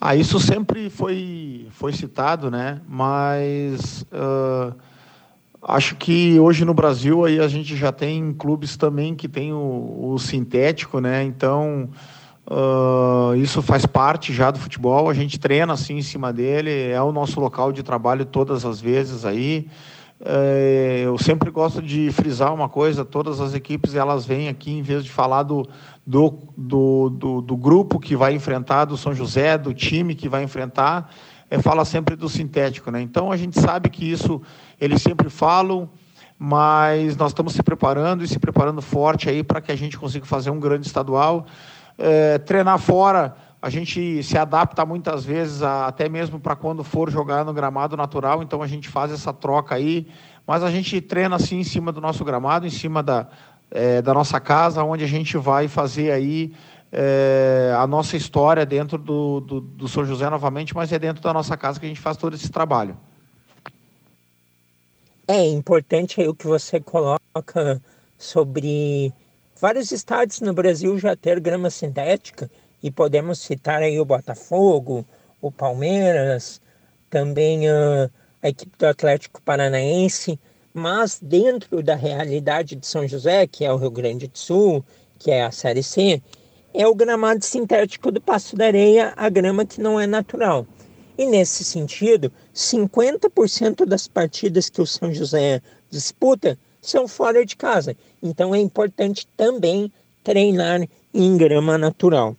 Ah, 0.00 0.14
isso 0.14 0.38
sempre 0.38 0.90
foi, 0.90 1.68
foi 1.70 1.92
citado, 1.92 2.50
né? 2.50 2.80
Mas 2.86 4.02
uh, 4.02 4.74
Acho 5.66 5.96
que 5.96 6.38
hoje 6.38 6.64
no 6.64 6.74
Brasil 6.74 7.24
aí 7.24 7.40
a 7.40 7.48
gente 7.48 7.74
já 7.74 7.90
tem 7.90 8.34
clubes 8.34 8.76
também 8.76 9.14
que 9.14 9.26
tem 9.26 9.52
o, 9.52 10.12
o 10.12 10.18
sintético, 10.18 11.00
né? 11.00 11.24
Então 11.24 11.88
uh, 12.46 13.34
isso 13.36 13.62
faz 13.62 13.86
parte 13.86 14.32
já 14.32 14.50
do 14.50 14.58
futebol. 14.58 15.08
A 15.08 15.14
gente 15.14 15.38
treina 15.38 15.72
assim 15.72 15.96
em 15.96 16.02
cima 16.02 16.32
dele, 16.32 16.90
é 16.90 17.00
o 17.00 17.12
nosso 17.12 17.40
local 17.40 17.72
de 17.72 17.82
trabalho 17.82 18.26
todas 18.26 18.64
as 18.66 18.78
vezes 18.78 19.24
aí. 19.24 19.66
Uh, 20.20 21.04
eu 21.04 21.18
sempre 21.18 21.50
gosto 21.50 21.80
de 21.80 22.12
frisar 22.12 22.52
uma 22.52 22.68
coisa: 22.68 23.02
todas 23.02 23.40
as 23.40 23.54
equipes 23.54 23.94
elas 23.94 24.26
vêm 24.26 24.48
aqui 24.48 24.70
em 24.70 24.82
vez 24.82 25.02
de 25.02 25.10
falar 25.10 25.44
do, 25.44 25.66
do, 26.06 26.38
do, 26.56 27.08
do, 27.08 27.40
do 27.40 27.56
grupo 27.56 27.98
que 27.98 28.14
vai 28.14 28.34
enfrentar, 28.34 28.84
do 28.84 28.98
São 28.98 29.14
José, 29.14 29.56
do 29.56 29.72
time 29.72 30.14
que 30.14 30.28
vai 30.28 30.42
enfrentar 30.42 31.10
é, 31.54 31.62
fala 31.62 31.84
sempre 31.84 32.16
do 32.16 32.28
sintético, 32.28 32.90
né? 32.90 33.00
Então 33.00 33.30
a 33.30 33.36
gente 33.36 33.60
sabe 33.60 33.88
que 33.88 34.10
isso 34.10 34.42
eles 34.80 35.00
sempre 35.00 35.30
falam, 35.30 35.88
mas 36.36 37.16
nós 37.16 37.30
estamos 37.30 37.52
se 37.52 37.62
preparando 37.62 38.24
e 38.24 38.28
se 38.28 38.38
preparando 38.38 38.82
forte 38.82 39.28
aí 39.28 39.44
para 39.44 39.60
que 39.60 39.70
a 39.70 39.76
gente 39.76 39.96
consiga 39.96 40.26
fazer 40.26 40.50
um 40.50 40.58
grande 40.58 40.86
estadual. 40.86 41.46
É, 41.96 42.38
treinar 42.38 42.78
fora, 42.78 43.36
a 43.62 43.70
gente 43.70 44.20
se 44.24 44.36
adapta 44.36 44.84
muitas 44.84 45.24
vezes, 45.24 45.62
a, 45.62 45.86
até 45.86 46.08
mesmo 46.08 46.40
para 46.40 46.56
quando 46.56 46.82
for 46.82 47.08
jogar 47.08 47.44
no 47.44 47.52
gramado 47.52 47.96
natural, 47.96 48.42
então 48.42 48.60
a 48.60 48.66
gente 48.66 48.88
faz 48.88 49.12
essa 49.12 49.32
troca 49.32 49.76
aí, 49.76 50.08
mas 50.44 50.64
a 50.64 50.70
gente 50.70 51.00
treina 51.00 51.36
assim 51.36 51.60
em 51.60 51.64
cima 51.64 51.92
do 51.92 52.00
nosso 52.00 52.24
gramado, 52.24 52.66
em 52.66 52.70
cima 52.70 53.00
da, 53.00 53.28
é, 53.70 54.02
da 54.02 54.12
nossa 54.12 54.40
casa, 54.40 54.82
onde 54.82 55.04
a 55.04 55.08
gente 55.08 55.36
vai 55.36 55.68
fazer 55.68 56.10
aí 56.10 56.52
é, 56.96 57.74
a 57.76 57.86
nossa 57.88 58.16
história 58.16 58.64
dentro 58.64 58.96
do, 58.96 59.40
do, 59.40 59.60
do 59.60 59.88
São 59.88 60.04
José 60.04 60.30
novamente, 60.30 60.74
mas 60.74 60.92
é 60.92 60.98
dentro 60.98 61.20
da 61.20 61.32
nossa 61.32 61.56
casa 61.56 61.80
que 61.80 61.86
a 61.86 61.88
gente 61.88 62.00
faz 62.00 62.16
todo 62.16 62.34
esse 62.34 62.48
trabalho. 62.50 62.96
É 65.26 65.44
importante 65.44 66.20
o 66.22 66.34
que 66.34 66.46
você 66.46 66.78
coloca 66.78 67.82
sobre 68.16 69.12
vários 69.60 69.90
estádios 69.90 70.40
no 70.40 70.52
Brasil 70.52 70.96
já 70.98 71.16
ter 71.16 71.40
grama 71.40 71.68
sintética 71.68 72.48
e 72.80 72.90
podemos 72.92 73.40
citar 73.40 73.82
aí 73.82 73.98
o 73.98 74.04
Botafogo, 74.04 75.04
o 75.40 75.50
Palmeiras, 75.50 76.60
também 77.10 77.68
a, 77.68 78.08
a 78.40 78.48
equipe 78.48 78.76
do 78.78 78.86
Atlético 78.86 79.42
Paranaense, 79.42 80.38
mas 80.72 81.18
dentro 81.20 81.82
da 81.82 81.96
realidade 81.96 82.76
de 82.76 82.86
São 82.86 83.08
José, 83.08 83.46
que 83.46 83.64
é 83.64 83.72
o 83.72 83.78
Rio 83.78 83.90
Grande 83.90 84.28
do 84.28 84.38
Sul, 84.38 84.84
que 85.18 85.30
é 85.30 85.42
a 85.42 85.50
Série 85.50 85.82
C, 85.82 86.22
é 86.74 86.86
o 86.88 86.94
gramado 86.94 87.44
sintético 87.44 88.10
do 88.10 88.20
Passo 88.20 88.56
da 88.56 88.66
Areia, 88.66 89.14
a 89.16 89.28
grama 89.28 89.64
que 89.64 89.80
não 89.80 89.98
é 89.98 90.08
natural. 90.08 90.66
E 91.16 91.24
nesse 91.24 91.62
sentido, 91.62 92.32
50% 92.52 93.86
das 93.86 94.08
partidas 94.08 94.68
que 94.68 94.82
o 94.82 94.86
São 94.86 95.14
José 95.14 95.62
disputa 95.88 96.58
são 96.82 97.06
fora 97.06 97.46
de 97.46 97.54
casa. 97.54 97.96
Então 98.20 98.52
é 98.52 98.58
importante 98.58 99.26
também 99.36 99.92
treinar 100.24 100.86
em 101.14 101.36
grama 101.36 101.78
natural. 101.78 102.36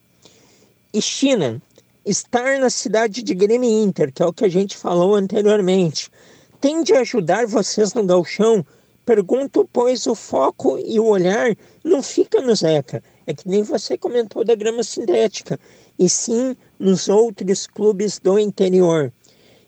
E 0.94 1.02
China, 1.02 1.62
estar 2.06 2.60
na 2.60 2.70
cidade 2.70 3.24
de 3.24 3.34
Grêmio 3.34 3.70
Inter, 3.70 4.12
que 4.12 4.22
é 4.22 4.26
o 4.26 4.34
que 4.34 4.44
a 4.44 4.50
gente 4.50 4.76
falou 4.76 5.16
anteriormente, 5.16 6.12
tende 6.60 6.94
a 6.94 7.00
ajudar 7.00 7.48
vocês 7.48 7.94
no 7.94 8.04
galchão? 8.04 8.66
Pergunto, 9.06 9.70
pois 9.72 10.08
o 10.08 10.16
foco 10.16 10.80
e 10.80 11.00
o 11.00 11.06
olhar 11.06 11.56
não 11.84 12.02
fica 12.02 12.42
no 12.42 12.56
Zeca, 12.56 13.04
é 13.28 13.34
que 13.34 13.48
nem 13.48 13.62
você 13.62 13.98
comentou 13.98 14.44
da 14.44 14.56
grama 14.56 14.84
sintética, 14.84 15.60
e 15.98 16.10
sim 16.10 16.56
nos 16.80 17.08
outros 17.08 17.68
clubes 17.68 18.18
do 18.20 18.40
interior. 18.40 19.14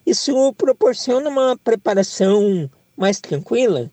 Isso 0.06 0.54
proporciona 0.54 1.30
uma 1.30 1.56
preparação 1.56 2.70
mais 2.98 3.20
tranquila? 3.20 3.92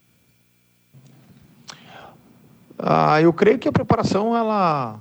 Ah, 2.79 3.21
eu 3.21 3.33
creio 3.33 3.59
que 3.59 3.69
a 3.69 3.73
preparação 3.73 4.35
ela, 4.35 5.01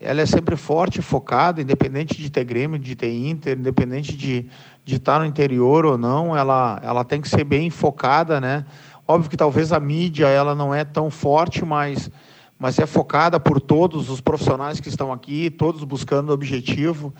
ela 0.00 0.20
é 0.20 0.26
sempre 0.26 0.56
forte, 0.56 1.00
focada, 1.00 1.62
independente 1.62 2.16
de 2.16 2.28
ter 2.28 2.44
Grêmio, 2.44 2.78
de 2.78 2.96
ter 2.96 3.12
Inter, 3.12 3.56
independente 3.56 4.16
de, 4.16 4.46
de 4.84 4.96
estar 4.96 5.20
no 5.20 5.26
interior 5.26 5.86
ou 5.86 5.96
não, 5.96 6.36
ela, 6.36 6.80
ela 6.82 7.04
tem 7.04 7.20
que 7.20 7.28
ser 7.28 7.44
bem 7.44 7.70
focada, 7.70 8.40
né? 8.40 8.66
Óbvio 9.08 9.30
que 9.30 9.36
talvez 9.36 9.72
a 9.72 9.78
mídia 9.78 10.26
ela 10.26 10.54
não 10.54 10.74
é 10.74 10.84
tão 10.84 11.10
forte, 11.10 11.64
mas 11.64 12.10
mas 12.58 12.78
é 12.78 12.86
focada 12.86 13.38
por 13.38 13.60
todos 13.60 14.08
os 14.08 14.20
profissionais 14.20 14.80
que 14.80 14.88
estão 14.88 15.12
aqui, 15.12 15.50
todos 15.50 15.84
buscando 15.84 16.32
objetivo 16.32 17.12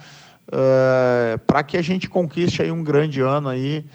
uh, 0.47 1.37
para 1.45 1.63
que 1.63 1.77
a 1.77 1.81
gente 1.81 2.09
conquiste 2.09 2.61
aí 2.61 2.71
um 2.71 2.83
grande 2.83 3.21
ano 3.21 3.49
aí 3.49 3.85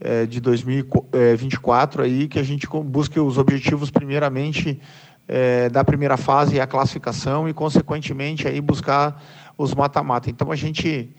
uh, 0.00 0.26
de 0.26 0.40
2024 0.40 2.02
aí, 2.02 2.26
que 2.26 2.38
a 2.38 2.42
gente 2.42 2.66
busque 2.66 3.20
os 3.20 3.38
objetivos 3.38 3.90
primeiramente 3.90 4.80
uh, 5.28 5.70
da 5.70 5.84
primeira 5.84 6.16
fase 6.16 6.60
a 6.60 6.66
classificação 6.66 7.48
e 7.48 7.54
consequentemente 7.54 8.48
aí 8.48 8.60
buscar 8.60 9.22
os 9.56 9.74
mata-mata. 9.74 10.30
Então 10.30 10.50
a 10.50 10.56
gente 10.56 11.10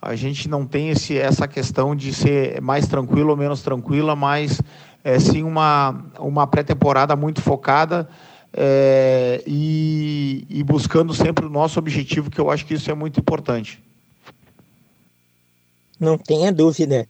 a 0.00 0.14
gente 0.14 0.46
não 0.48 0.66
tem 0.66 0.90
esse, 0.90 1.18
essa 1.18 1.48
questão 1.48 1.96
de 1.96 2.12
ser 2.12 2.60
mais 2.60 2.86
tranquilo 2.86 3.30
ou 3.30 3.36
menos 3.36 3.62
tranquila, 3.62 4.14
mas 4.14 4.60
é 5.06 5.20
sim 5.20 5.44
uma, 5.44 6.04
uma 6.18 6.48
pré-temporada 6.48 7.14
muito 7.14 7.40
focada 7.40 8.08
é, 8.52 9.40
e, 9.46 10.44
e 10.50 10.64
buscando 10.64 11.14
sempre 11.14 11.46
o 11.46 11.48
nosso 11.48 11.78
objetivo, 11.78 12.28
que 12.28 12.40
eu 12.40 12.50
acho 12.50 12.66
que 12.66 12.74
isso 12.74 12.90
é 12.90 12.94
muito 12.94 13.20
importante. 13.20 13.80
Não 16.00 16.18
tenha 16.18 16.50
dúvida. 16.52 17.06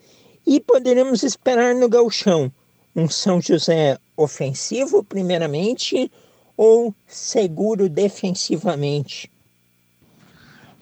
E 0.47 0.61
poderemos 0.61 1.23
esperar 1.23 1.75
no 1.75 1.89
Galchão 1.89 2.53
um 2.95 3.09
São 3.09 3.41
José 3.41 3.99
ofensivo, 4.15 5.03
primeiramente, 5.03 6.13
ou 6.55 6.95
seguro 7.07 7.89
defensivamente? 7.89 9.31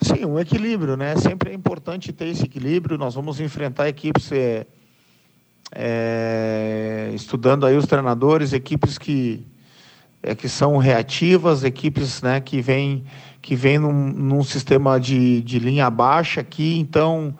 Sim, 0.01 0.25
um 0.25 0.37
equilíbrio, 0.37 0.97
né? 0.97 1.15
Sempre 1.15 1.51
é 1.51 1.53
importante 1.53 2.11
ter 2.11 2.27
esse 2.27 2.43
equilíbrio. 2.43 2.97
Nós 2.97 3.15
vamos 3.15 3.39
enfrentar 3.39 3.87
equipes 3.87 4.29
é, 4.33 4.67
é, 5.71 7.11
estudando 7.13 7.65
aí 7.65 7.75
os 7.77 7.85
treinadores, 7.85 8.53
equipes 8.53 8.97
que 8.97 9.45
é, 10.21 10.33
que 10.33 10.49
são 10.49 10.77
reativas, 10.77 11.63
equipes 11.63 12.21
né, 12.21 12.41
que 12.41 12.61
vêm 12.61 13.05
que 13.41 13.55
vem 13.55 13.77
num, 13.77 13.93
num 13.93 14.43
sistema 14.43 14.99
de, 14.99 15.39
de 15.43 15.59
linha 15.59 15.87
baixa 15.87 16.41
aqui, 16.41 16.79
então 16.79 17.35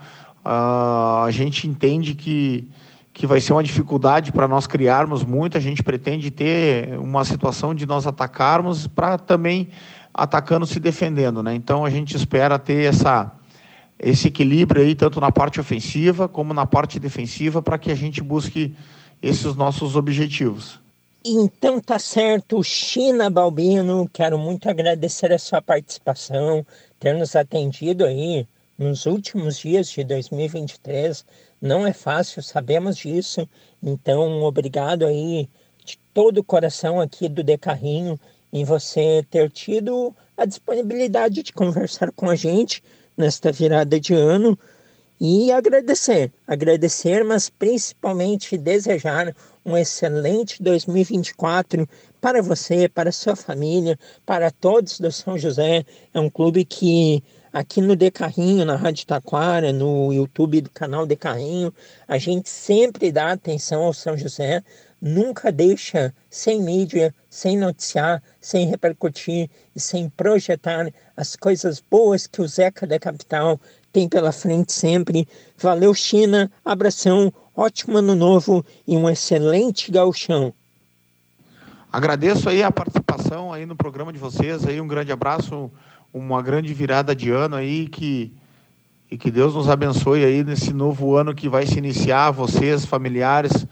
uh, 0.45 1.23
a 1.25 1.29
gente 1.31 1.67
entende 1.67 2.13
que, 2.13 2.69
que 3.11 3.25
vai 3.25 3.41
ser 3.41 3.53
uma 3.53 3.63
dificuldade 3.63 4.31
para 4.31 4.47
nós 4.47 4.67
criarmos 4.67 5.23
muito. 5.23 5.57
A 5.57 5.59
gente 5.59 5.81
pretende 5.81 6.29
ter 6.29 6.95
uma 6.99 7.25
situação 7.25 7.73
de 7.73 7.88
nós 7.88 8.05
atacarmos 8.05 8.85
para 8.85 9.17
também 9.17 9.69
atacando 10.13 10.67
se 10.67 10.79
defendendo, 10.79 11.41
né? 11.41 11.55
Então 11.55 11.83
a 11.83 11.89
gente 11.89 12.15
espera 12.15 12.59
ter 12.59 12.83
essa 12.83 13.31
esse 13.99 14.27
equilíbrio 14.27 14.84
aí 14.84 14.95
tanto 14.95 15.19
na 15.19 15.31
parte 15.31 15.60
ofensiva 15.60 16.27
como 16.27 16.53
na 16.53 16.65
parte 16.65 16.99
defensiva 16.99 17.62
para 17.62 17.77
que 17.77 17.91
a 17.91 17.95
gente 17.95 18.21
busque 18.21 18.75
esses 19.21 19.55
nossos 19.55 19.95
objetivos. 19.95 20.79
Então 21.23 21.79
tá 21.79 21.97
certo, 21.97 22.62
China 22.63 23.29
Balbino, 23.29 24.08
quero 24.13 24.38
muito 24.38 24.69
agradecer 24.69 25.31
a 25.34 25.39
sua 25.39 25.62
participação, 25.62 26.65
ter 26.99 27.15
nos 27.15 27.36
atendido 27.36 28.05
aí 28.05 28.47
nos 28.77 29.05
últimos 29.05 29.58
dias 29.58 29.89
de 29.89 30.03
2023 30.03 31.25
não 31.62 31.88
é 31.88 31.93
fácil, 31.93 32.43
sabemos 32.43 32.97
disso. 32.97 33.47
Então, 33.81 34.43
obrigado 34.43 35.05
aí 35.05 35.49
de 35.84 35.97
todo 36.13 36.39
o 36.39 36.43
coração 36.43 36.99
aqui 36.99 37.27
do 37.27 37.43
Decarrinho 37.43 38.19
em 38.51 38.63
você 38.63 39.25
ter 39.31 39.49
tido 39.49 40.13
a 40.38 40.45
disponibilidade 40.45 41.41
de 41.41 41.53
conversar 41.53 42.12
com 42.12 42.29
a 42.29 42.36
gente 42.36 42.84
nesta 43.17 43.51
virada 43.51 43.99
de 43.99 44.13
ano 44.13 44.58
e 45.19 45.51
agradecer, 45.51 46.32
agradecer, 46.45 47.23
mas 47.23 47.49
principalmente 47.49 48.58
desejar 48.58 49.34
um 49.65 49.78
excelente 49.78 50.62
2024 50.62 51.88
para 52.19 52.41
você, 52.41 52.89
para 52.89 53.12
sua 53.12 53.36
família, 53.36 53.97
para 54.25 54.51
todos 54.51 54.99
do 54.99 55.12
São 55.12 55.38
José. 55.38 55.86
É 56.13 56.19
um 56.19 56.30
clube 56.30 56.65
que 56.65 57.23
Aqui 57.56 57.80
no 57.80 57.95
De 57.95 58.12
Carrinho, 58.12 58.65
na 58.65 58.75
Rádio 58.75 59.08
Taquara, 59.08 59.71
no 59.71 60.12
YouTube 60.12 60.60
do 60.60 60.69
canal 60.69 61.06
De 61.06 61.15
Carrinho, 61.15 61.73
a 62.06 62.17
gente 62.17 62.49
sempre 62.49 63.13
dá 63.13 63.32
atenção 63.32 63.84
ao 63.84 63.93
São 63.93 64.17
José, 64.17 64.62
nunca 65.01 65.51
deixa 65.51 66.13
sem 66.29 66.62
mídia, 66.62 67.13
sem 67.29 67.58
noticiar, 67.58 68.21
sem 68.39 68.67
repercutir 68.67 69.49
e 69.75 69.79
sem 69.79 70.10
projetar 70.10 70.91
as 71.15 71.36
coisas 71.36 71.79
boas 71.79 72.27
que 72.27 72.41
o 72.41 72.47
Zeca 72.47 72.88
da 72.88 72.99
Capital 72.99 73.60
tem 73.91 74.10
pela 74.10 74.31
frente 74.31 74.73
sempre. 74.73 75.27
Valeu, 75.58 75.93
China, 75.93 76.51
abração, 76.63 77.31
ótimo 77.55 77.97
ano 77.97 78.15
novo 78.15 78.65
e 78.88 78.97
um 78.97 79.10
excelente 79.10 79.91
gauchão. 79.91 80.53
Agradeço 81.91 82.49
aí 82.49 82.62
a 82.62 82.71
participação 82.71 83.53
aí 83.53 83.65
no 83.65 83.75
programa 83.75 84.12
de 84.12 84.19
vocês, 84.19 84.65
aí 84.65 84.81
um 84.81 84.88
grande 84.88 85.12
abraço 85.12 85.71
uma 86.13 86.41
grande 86.41 86.73
virada 86.73 87.13
de 87.13 87.29
ano 87.29 87.58
aí 87.58 87.88
que 87.88 88.34
e 89.12 89.17
que 89.17 89.29
Deus 89.29 89.53
nos 89.53 89.69
abençoe 89.69 90.25
aí 90.25 90.43
nesse 90.43 90.73
novo 90.73 91.15
ano 91.15 91.36
que 91.36 91.47
vai 91.47 91.65
se 91.65 91.77
iniciar, 91.77 92.31
vocês, 92.31 92.86
familiares, 92.86 93.65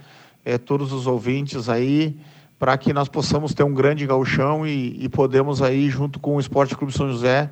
é, 0.45 0.57
todos 0.57 0.91
os 0.91 1.07
ouvintes 1.07 1.69
aí, 1.69 2.17
para 2.59 2.77
que 2.77 2.93
nós 2.93 3.09
possamos 3.09 3.53
ter 3.53 3.63
um 3.63 3.73
grande 3.73 4.05
gauchão 4.05 4.65
e, 4.65 5.03
e 5.03 5.09
podemos 5.09 5.61
aí, 5.61 5.89
junto 5.89 6.19
com 6.19 6.35
o 6.35 6.39
Esporte 6.39 6.75
Clube 6.75 6.93
São 6.93 7.09
José, 7.09 7.49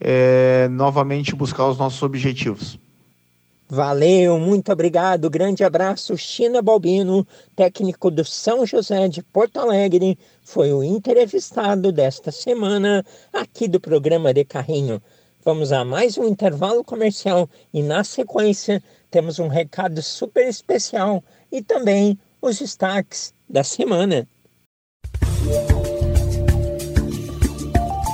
é, 0.00 0.68
novamente 0.70 1.34
buscar 1.34 1.66
os 1.68 1.78
nossos 1.78 2.02
objetivos. 2.02 2.78
Valeu, 3.68 4.38
muito 4.38 4.70
obrigado. 4.70 5.28
Grande 5.28 5.64
abraço. 5.64 6.16
China 6.16 6.62
Balbino, 6.62 7.26
técnico 7.56 8.12
do 8.12 8.24
São 8.24 8.64
José 8.64 9.08
de 9.08 9.22
Porto 9.24 9.58
Alegre, 9.58 10.16
foi 10.44 10.72
o 10.72 10.84
entrevistado 10.84 11.90
desta 11.90 12.30
semana 12.30 13.04
aqui 13.32 13.66
do 13.66 13.80
programa 13.80 14.32
de 14.32 14.44
Carrinho. 14.44 15.02
Vamos 15.44 15.72
a 15.72 15.84
mais 15.84 16.16
um 16.16 16.24
intervalo 16.24 16.84
comercial 16.84 17.48
e, 17.74 17.82
na 17.82 18.04
sequência, 18.04 18.80
temos 19.10 19.40
um 19.40 19.48
recado 19.48 20.00
super 20.00 20.46
especial 20.46 21.22
e 21.50 21.60
também 21.60 22.16
os 22.40 22.58
destaques 22.58 23.34
da 23.48 23.62
semana. 23.64 24.26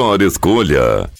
melhor 0.00 0.22
escolha. 0.22 1.10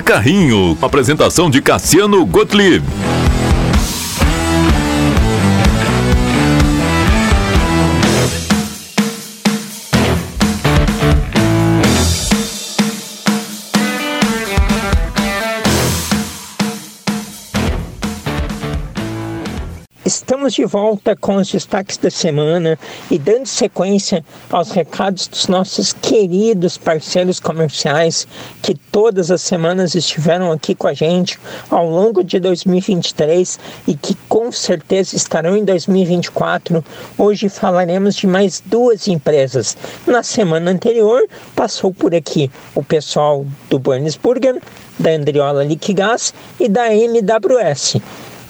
Carrinho, 0.00 0.76
apresentação 0.80 1.50
de 1.50 1.60
Cassiano 1.60 2.24
Gottlieb. 2.26 2.84
Estamos 20.48 20.54
de 20.54 20.64
volta 20.64 21.14
com 21.14 21.36
os 21.36 21.52
destaques 21.52 21.98
da 21.98 22.10
semana 22.10 22.78
e 23.10 23.18
dando 23.18 23.44
sequência 23.44 24.24
aos 24.50 24.70
recados 24.70 25.26
dos 25.26 25.46
nossos 25.46 25.92
queridos 25.92 26.78
parceiros 26.78 27.38
comerciais 27.38 28.26
que 28.62 28.74
todas 28.74 29.30
as 29.30 29.42
semanas 29.42 29.94
estiveram 29.94 30.50
aqui 30.50 30.74
com 30.74 30.86
a 30.86 30.94
gente 30.94 31.38
ao 31.68 31.86
longo 31.90 32.24
de 32.24 32.40
2023 32.40 33.58
e 33.86 33.94
que 33.94 34.16
com 34.26 34.50
certeza 34.50 35.16
estarão 35.16 35.54
em 35.54 35.64
2024. 35.66 36.82
Hoje 37.18 37.50
falaremos 37.50 38.14
de 38.14 38.26
mais 38.26 38.62
duas 38.64 39.06
empresas. 39.06 39.76
Na 40.06 40.22
semana 40.22 40.70
anterior 40.70 41.28
passou 41.54 41.92
por 41.92 42.14
aqui 42.14 42.50
o 42.74 42.82
pessoal 42.82 43.44
do 43.68 43.78
Burns 43.78 44.16
Burger, 44.16 44.62
da 44.98 45.10
Andriola 45.10 45.62
Liquigás 45.62 46.32
e 46.58 46.70
da 46.70 46.94
MWS 46.94 48.00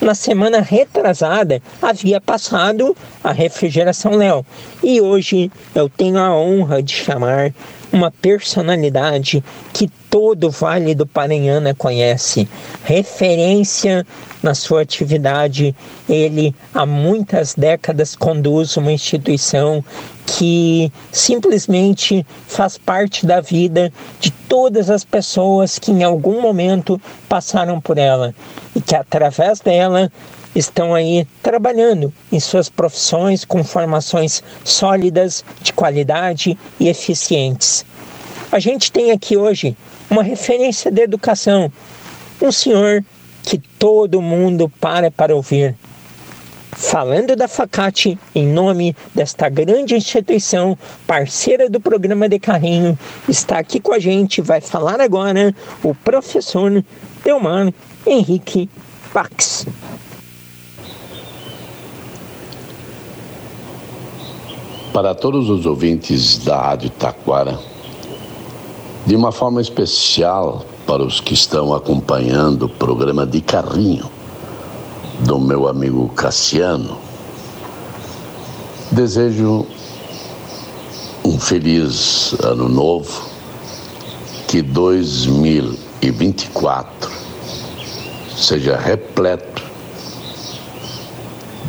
na 0.00 0.14
semana 0.14 0.61
retrasada 0.61 1.61
havia 1.82 2.20
passado 2.20 2.96
a 3.22 3.32
refrigeração 3.32 4.16
Léo. 4.16 4.44
E 4.82 5.00
hoje 5.00 5.50
eu 5.74 5.88
tenho 5.88 6.18
a 6.18 6.34
honra 6.34 6.82
de 6.82 6.92
chamar 6.92 7.52
uma 7.92 8.11
personalidade 8.11 9.42
que 9.72 9.88
todo 10.11 10.51
Vale 10.51 10.94
do 10.94 11.07
Paranhana 11.07 11.74
conhece, 11.74 12.48
referência 12.85 14.07
na 14.42 14.55
sua 14.55 14.83
atividade. 14.83 15.74
Ele 16.09 16.55
há 16.72 16.87
muitas 16.87 17.55
décadas 17.55 18.16
conduz 18.16 18.77
uma 18.77 18.92
instituição 18.92 19.85
que 20.27 20.92
simplesmente 21.11 22.27
faz 22.46 22.77
parte 22.79 23.27
da 23.27 23.40
vida 23.40 23.92
de 24.20 24.31
todas 24.31 24.90
as 24.90 25.05
pessoas 25.05 25.79
que 25.79 25.90
em 25.90 26.03
algum 26.03 26.40
momento 26.40 27.01
passaram 27.29 27.81
por 27.81 27.98
ela 27.98 28.35
e 28.74 28.81
que 28.81 28.94
através 28.94 29.61
dela 29.61 30.11
estão 30.54 30.94
aí 30.94 31.26
trabalhando 31.42 32.12
em 32.30 32.40
suas 32.40 32.68
profissões 32.68 33.44
com 33.44 33.62
formações 33.64 34.42
sólidas, 34.64 35.44
de 35.61 35.72
qualidade 35.72 36.58
e 36.78 36.88
eficientes. 36.88 37.84
A 38.50 38.58
gente 38.58 38.90
tem 38.90 39.11
aqui 39.11 39.37
hoje 39.37 39.76
uma 40.11 40.22
referência 40.22 40.90
de 40.90 41.02
educação, 41.02 41.70
um 42.40 42.50
senhor 42.50 43.04
que 43.42 43.58
todo 43.58 44.22
mundo 44.22 44.70
para 44.80 45.11
para 45.11 45.34
ouvir. 45.34 45.74
Falando 46.72 47.34
da 47.34 47.48
Facate, 47.48 48.18
em 48.34 48.46
nome 48.46 48.94
desta 49.14 49.48
grande 49.48 49.96
instituição, 49.96 50.78
parceira 51.06 51.68
do 51.68 51.80
programa 51.80 52.28
de 52.28 52.38
carrinho, 52.38 52.96
está 53.28 53.58
aqui 53.58 53.80
com 53.80 53.92
a 53.92 53.98
gente, 53.98 54.40
vai 54.40 54.61
falar 54.61 55.00
agora 55.00 55.52
o 55.82 55.94
professor 55.94 56.84
Delmar 57.24 57.72
Henrique 58.06 58.70
Pax. 59.12 59.66
Para 64.98 65.14
todos 65.14 65.48
os 65.48 65.64
ouvintes 65.64 66.38
da 66.38 66.61
Rádio 66.61 66.90
Taquara, 66.90 67.56
de 69.06 69.14
uma 69.14 69.30
forma 69.30 69.61
especial 69.61 70.66
para 70.84 71.04
os 71.04 71.20
que 71.20 71.34
estão 71.34 71.72
acompanhando 71.72 72.64
o 72.64 72.68
programa 72.68 73.24
de 73.24 73.40
carrinho 73.40 74.11
do 75.20 75.38
meu 75.38 75.68
amigo 75.68 76.08
Cassiano, 76.08 76.98
desejo 78.90 79.64
um 81.24 81.38
feliz 81.38 82.34
ano 82.42 82.68
novo, 82.68 83.22
que 84.48 84.61
2024 84.61 87.08
seja 88.37 88.76
repleto 88.76 89.62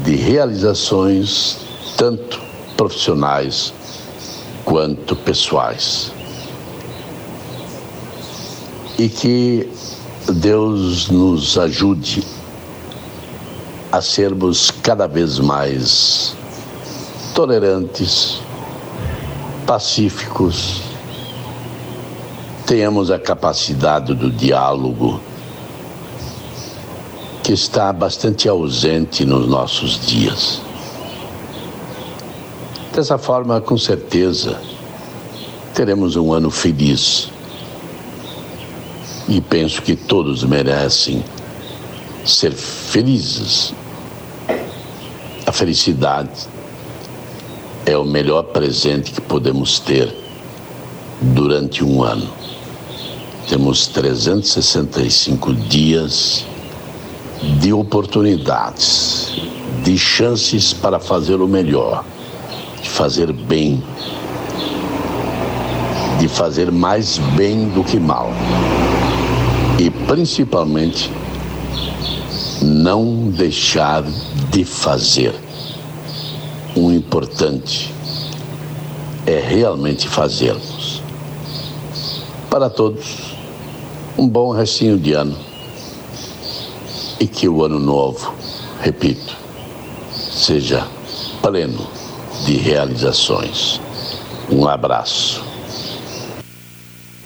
de 0.03 0.15
realizações 0.15 1.59
tanto 1.95 2.48
profissionais 2.79 3.73
quanto 4.63 5.13
pessoais. 5.13 6.13
E 8.97 9.09
que 9.09 9.69
Deus 10.31 11.09
nos 11.09 11.57
ajude 11.57 12.23
a 13.91 14.01
sermos 14.01 14.71
cada 14.71 15.07
vez 15.07 15.39
mais 15.39 16.33
tolerantes, 17.35 18.39
pacíficos, 19.67 20.81
tenhamos 22.65 23.11
a 23.11 23.19
capacidade 23.19 24.13
do 24.13 24.31
diálogo 24.31 25.19
que 27.43 27.51
está 27.51 27.91
bastante 27.91 28.47
ausente 28.47 29.25
nos 29.25 29.49
nossos 29.49 29.99
dias. 30.05 30.68
Dessa 32.99 33.17
forma, 33.17 33.61
com 33.61 33.77
certeza, 33.77 34.59
teremos 35.73 36.17
um 36.17 36.33
ano 36.33 36.51
feliz. 36.51 37.29
E 39.25 39.39
penso 39.39 39.81
que 39.81 39.95
todos 39.95 40.43
merecem 40.43 41.23
ser 42.25 42.51
felizes. 42.51 43.73
A 45.45 45.51
felicidade 45.53 46.45
é 47.85 47.95
o 47.97 48.03
melhor 48.03 48.43
presente 48.43 49.13
que 49.13 49.21
podemos 49.21 49.79
ter 49.79 50.13
durante 51.21 51.81
um 51.85 52.03
ano. 52.03 52.29
Temos 53.47 53.87
365 53.87 55.53
dias 55.53 56.45
de 57.61 57.71
oportunidades, 57.71 59.31
de 59.85 59.97
chances 59.97 60.73
para 60.73 60.99
fazer 60.99 61.35
o 61.35 61.47
melhor, 61.47 62.03
de 62.81 62.89
fazer 62.89 63.31
bem, 63.31 63.83
de 66.19 66.27
fazer 66.27 66.71
mais 66.71 67.17
bem 67.35 67.69
do 67.69 67.83
que 67.83 67.99
mal. 67.99 68.31
E 69.79 69.89
principalmente 69.89 71.11
não 72.61 73.29
deixar 73.29 74.03
de 74.51 74.65
fazer. 74.65 75.33
O 76.75 76.91
importante 76.91 77.93
é 79.25 79.39
realmente 79.39 80.07
fazermos. 80.07 81.01
Para 82.49 82.69
todos, 82.69 83.35
um 84.17 84.27
bom 84.27 84.51
restinho 84.51 84.97
de 84.97 85.13
ano 85.13 85.37
e 87.19 87.27
que 87.27 87.47
o 87.47 87.63
ano 87.63 87.79
novo, 87.79 88.33
repito, 88.81 89.35
seja 90.11 90.87
pleno 91.41 91.98
de 92.49 92.57
realizações. 92.57 93.79
Um 94.51 94.67
abraço. 94.67 95.45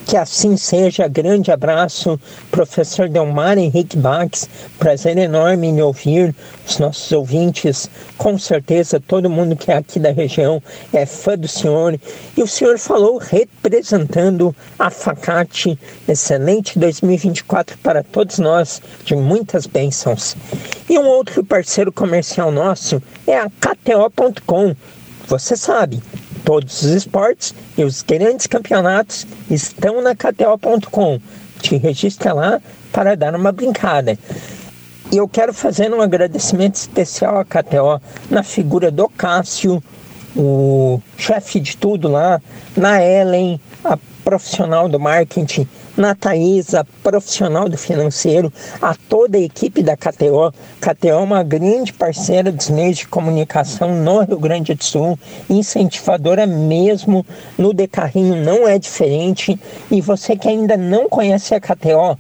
Que 0.06 0.18
assim 0.18 0.58
seja. 0.58 1.08
Grande 1.08 1.50
abraço, 1.50 2.20
professor 2.52 3.08
Delmar 3.08 3.58
Henrique 3.58 3.96
Bax. 3.96 4.50
Prazer 4.78 5.18
enorme 5.18 5.68
em 5.68 5.82
ouvir 5.82 6.36
os 6.68 6.78
nossos 6.78 7.10
ouvintes. 7.14 7.90
Com 8.18 8.38
certeza, 8.38 9.00
todo 9.00 9.30
mundo 9.30 9.56
que 9.56 9.72
é 9.72 9.78
aqui 9.78 9.98
da 9.98 10.12
região 10.12 10.62
é 10.92 11.06
fã 11.06 11.38
do 11.38 11.48
senhor. 11.48 11.98
E 12.36 12.44
o 12.44 12.48
senhor 12.48 12.78
falou 12.78 13.18
representando 13.18 14.54
a 14.78 14.90
Facate. 14.90 15.80
Excelente 16.06 16.78
2024 16.78 17.78
para 17.78 18.04
todos 18.04 18.40
nós, 18.40 18.82
de 19.06 19.16
muitas 19.16 19.66
bênçãos. 19.66 20.36
E 20.89 21.00
um 21.00 21.06
outro 21.06 21.45
parceiro 21.45 21.93
comercial 21.93 22.52
nosso 22.52 23.02
é 23.26 23.38
a 23.38 23.50
KTO.com. 23.50 24.76
Você 25.28 25.55
sabe, 25.55 26.01
todos 26.43 26.82
os 26.82 26.91
esportes 26.91 27.53
e 27.78 27.84
os 27.84 28.01
grandes 28.01 28.47
campeonatos 28.47 29.26
estão 29.49 30.01
na 30.01 30.15
KTO.com. 30.15 31.19
Te 31.61 31.78
registra 31.78 32.34
lá 32.34 32.61
para 32.91 33.15
dar 33.15 33.36
uma 33.36 33.51
brincada. 33.51 34.17
E 35.11 35.17
eu 35.17 35.28
quero 35.28 35.53
fazer 35.53 35.93
um 35.93 36.01
agradecimento 36.01 36.76
especial 36.76 37.38
à 37.38 37.45
KTO 37.45 38.01
na 38.30 38.43
figura 38.43 38.91
do 38.91 39.07
Cássio, 39.07 39.82
o 40.36 40.99
chefe 41.17 41.59
de 41.59 41.78
tudo 41.78 42.07
lá, 42.07 42.41
na 42.76 43.01
Ellen, 43.01 43.59
a 43.84 43.97
profissional 44.24 44.89
do 44.89 44.99
marketing, 44.99 45.67
na 45.96 46.16
Thaisa, 46.16 46.86
profissional 47.04 47.70
do 47.70 47.78
financeiro, 47.78 48.52
a 48.82 48.96
toda 48.96 49.38
a 49.38 49.41
equipe 49.41 49.84
da 49.84 49.96
KTO. 49.96 50.52
KTO 50.82 51.08
é 51.08 51.16
uma 51.16 51.44
grande 51.44 51.94
parceira 51.94 52.52
dos 52.52 52.70
meios 52.70 52.98
de 52.98 53.08
comunicação 53.08 53.94
no 53.96 54.22
Rio 54.22 54.39
Grande 54.39 54.74
do 54.74 54.84
Sul, 54.84 55.18
incentivadora 55.50 56.46
mesmo 56.46 57.26
no 57.58 57.74
Decarrinho, 57.74 58.36
não 58.36 58.68
é 58.68 58.80
diferente. 58.80 59.60
E 59.91 60.02
você 60.02 60.36
que 60.36 60.48
ainda 60.48 60.76
não 60.76 61.08
conhece 61.08 61.54
a 61.54 61.60
KTO, 61.60 62.18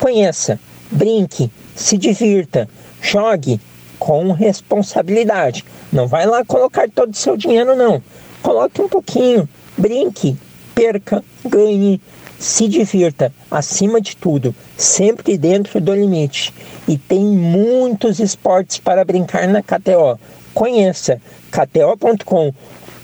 conheça, 0.00 0.58
brinque, 0.90 1.50
se 1.74 1.98
divirta, 1.98 2.68
jogue 3.00 3.60
com 3.98 4.32
responsabilidade. 4.32 5.64
Não 5.92 6.08
vai 6.08 6.26
lá 6.26 6.44
colocar 6.44 6.88
todo 6.88 7.12
o 7.12 7.16
seu 7.16 7.36
dinheiro, 7.36 7.76
não. 7.76 8.02
Coloque 8.42 8.80
um 8.80 8.88
pouquinho, 8.88 9.46
brinque, 9.76 10.36
perca, 10.74 11.22
ganhe, 11.44 12.00
se 12.40 12.66
divirta, 12.66 13.32
acima 13.50 14.00
de 14.00 14.16
tudo, 14.16 14.54
sempre 14.76 15.36
dentro 15.36 15.78
do 15.78 15.94
limite. 15.94 16.52
E 16.88 16.96
tem 16.96 17.22
muitos 17.22 18.18
esportes 18.18 18.78
para 18.78 19.04
brincar 19.04 19.46
na 19.46 19.62
KTO. 19.62 20.18
Conheça 20.54 21.20
kto.com, 21.50 22.52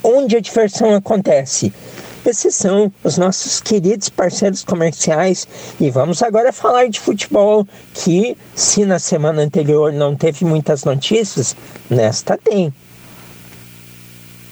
onde 0.02 0.36
a 0.36 0.40
diversão 0.40 0.94
acontece. 0.94 1.72
Esses 2.24 2.56
são 2.56 2.92
os 3.04 3.16
nossos 3.16 3.60
queridos 3.60 4.08
parceiros 4.08 4.64
comerciais 4.64 5.46
e 5.78 5.90
vamos 5.90 6.22
agora 6.22 6.52
falar 6.52 6.88
de 6.88 6.98
futebol, 6.98 7.64
que 7.94 8.36
se 8.52 8.84
na 8.84 8.98
semana 8.98 9.42
anterior 9.42 9.92
não 9.92 10.16
teve 10.16 10.44
muitas 10.44 10.82
notícias, 10.82 11.54
nesta 11.88 12.36
tem. 12.36 12.74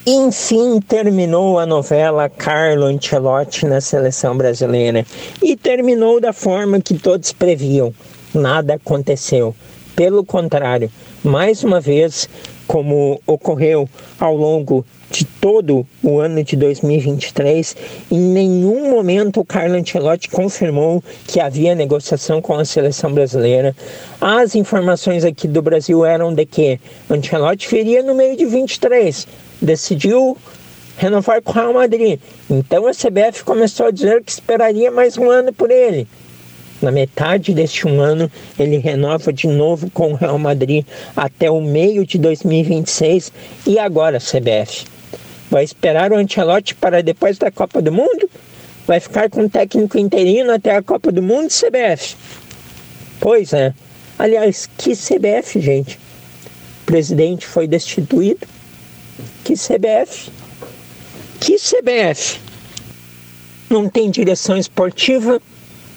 Enfim, 0.07 0.81
terminou 0.81 1.59
a 1.59 1.65
novela 1.65 2.29
Carlo 2.29 2.85
Ancelotti 2.85 3.65
na 3.65 3.81
seleção 3.81 4.37
brasileira 4.37 5.07
e 5.43 5.57
terminou 5.57 6.21
da 6.21 6.31
forma 6.31 6.79
que 6.79 6.99
todos 6.99 7.33
previam. 7.33 7.91
Nada 8.35 8.75
aconteceu. 8.75 9.57
Pelo 9.97 10.23
contrário, 10.23 10.91
mais 11.23 11.65
uma 11.65 11.81
vez, 11.81 12.29
como 12.67 13.19
ocorreu 13.27 13.89
ao 14.21 14.37
longo 14.37 14.85
de 15.11 15.25
todo 15.25 15.87
o 16.03 16.19
ano 16.19 16.45
de 16.45 16.55
2023, 16.55 17.75
em 18.11 18.21
nenhum 18.21 18.91
momento 18.91 19.41
o 19.41 19.45
Carlo 19.45 19.77
Ancelotti 19.77 20.29
confirmou 20.29 21.03
que 21.27 21.41
havia 21.41 21.75
negociação 21.75 22.43
com 22.43 22.55
a 22.59 22.65
seleção 22.67 23.11
brasileira. 23.11 23.75
As 24.21 24.55
informações 24.55 25.25
aqui 25.25 25.49
do 25.49 25.63
Brasil 25.63 26.05
eram 26.05 26.35
de 26.35 26.45
que 26.45 26.79
Ancelotti 27.09 27.71
viria 27.71 28.03
no 28.03 28.15
meio 28.15 28.37
de 28.37 28.45
23, 28.45 29.27
decidiu 29.61 30.37
renovar 30.97 31.43
com 31.43 31.51
o 31.51 31.55
Real 31.55 31.73
Madrid. 31.73 32.21
Então 32.49 32.87
a 32.87 32.93
CBF 32.93 33.45
começou 33.45 33.87
a 33.87 33.91
dizer 33.91 34.23
que 34.23 34.31
esperaria 34.31 34.91
mais 34.91 35.19
um 35.19 35.31
ano 35.31 35.53
por 35.53 35.71
ele. 35.71 36.07
Na 36.83 36.91
metade 36.91 37.55
deste 37.55 37.87
um 37.87 38.01
ano, 38.01 38.31
ele 38.59 38.77
renova 38.77 39.33
de 39.33 39.47
novo 39.47 39.91
com 39.91 40.13
o 40.13 40.17
Real 40.17 40.39
Madrid 40.39 40.85
até 41.17 41.51
o 41.51 41.61
meio 41.61 42.07
de 42.07 42.19
2026. 42.19 43.33
E 43.67 43.79
agora, 43.79 44.19
CBF? 44.19 44.87
Vai 45.51 45.65
esperar 45.65 46.13
o 46.13 46.17
Ancelotti 46.17 46.75
para 46.75 47.03
depois 47.03 47.39
da 47.39 47.51
Copa 47.51 47.81
do 47.81 47.93
Mundo? 47.93 48.29
Vai 48.87 49.01
ficar 49.01 49.31
com 49.31 49.45
o 49.45 49.49
técnico 49.49 49.99
interino 49.99 50.53
até 50.53 50.77
a 50.77 50.83
Copa 50.83 51.11
do 51.11 51.23
Mundo, 51.23 51.49
CBF? 51.49 52.17
Pois 53.19 53.53
é. 53.53 53.73
Aliás, 54.19 54.69
que 54.77 54.95
CBF, 54.95 55.61
gente? 55.61 55.99
O 56.83 56.87
presidente 56.87 57.47
foi 57.47 57.67
destituído, 57.67 58.47
que 59.45 59.55
CBF? 59.55 60.31
Que 61.41 61.57
CBF? 61.57 62.41
Não 63.69 63.89
tem 63.89 64.11
direção 64.11 64.57
esportiva, 64.57 65.41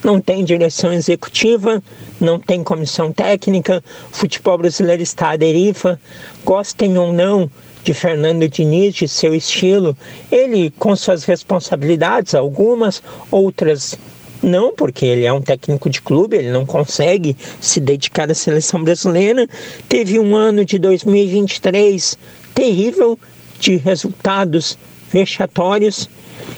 não 0.04 0.20
tem 0.22 0.44
direção 0.44 0.94
executiva, 0.94 1.82
não 2.20 2.40
tem 2.40 2.64
comissão 2.64 3.12
técnica, 3.12 3.84
o 4.12 4.16
futebol 4.16 4.58
brasileiro 4.58 5.02
está 5.02 5.32
à 5.32 5.36
deriva, 5.36 6.00
gostem 6.44 6.98
ou 6.98 7.12
não 7.12 7.50
de 7.84 7.94
Fernando 7.94 8.48
Diniz, 8.50 8.96
de 8.96 9.08
seu 9.08 9.34
estilo, 9.34 9.96
ele 10.32 10.72
com 10.72 10.96
suas 10.96 11.24
responsabilidades, 11.24 12.36
algumas, 12.36 13.02
outras 13.32 13.98
não, 14.42 14.74
porque 14.74 15.06
ele 15.06 15.26
é 15.26 15.34
um 15.34 15.42
técnico 15.42 15.90
de 15.90 16.02
clube, 16.02 16.38
ele 16.38 16.52
não 16.52 16.66
consegue 16.66 17.36
se 17.60 17.80
dedicar 17.80 18.30
à 18.30 18.36
seleção 18.36 18.84
brasileira. 18.84 19.48
Teve 19.90 20.20
um 20.20 20.36
ano 20.36 20.64
de 20.64 20.78
2023 20.78 22.18
terrível, 22.58 23.20
de 23.60 23.78
resultados 23.78 24.76
vexatórios. 25.12 26.10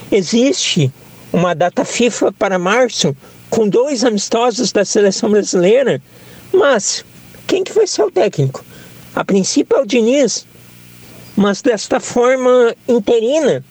Existe 0.09 0.89
uma 1.33 1.53
data 1.53 1.83
FIFA 1.83 2.31
para 2.31 2.57
março 2.57 3.15
com 3.49 3.67
dois 3.67 4.05
amistosos 4.05 4.71
da 4.71 4.85
seleção 4.85 5.29
brasileira, 5.29 6.01
mas 6.53 7.03
quem 7.45 7.65
que 7.65 7.73
vai 7.73 7.85
ser 7.85 8.03
o 8.03 8.11
técnico? 8.11 8.63
A 9.13 9.25
princípio 9.25 9.77
é 9.77 9.81
o 9.81 9.85
Diniz, 9.85 10.47
mas 11.35 11.61
desta 11.61 11.99
forma 11.99 12.73
interina. 12.87 13.61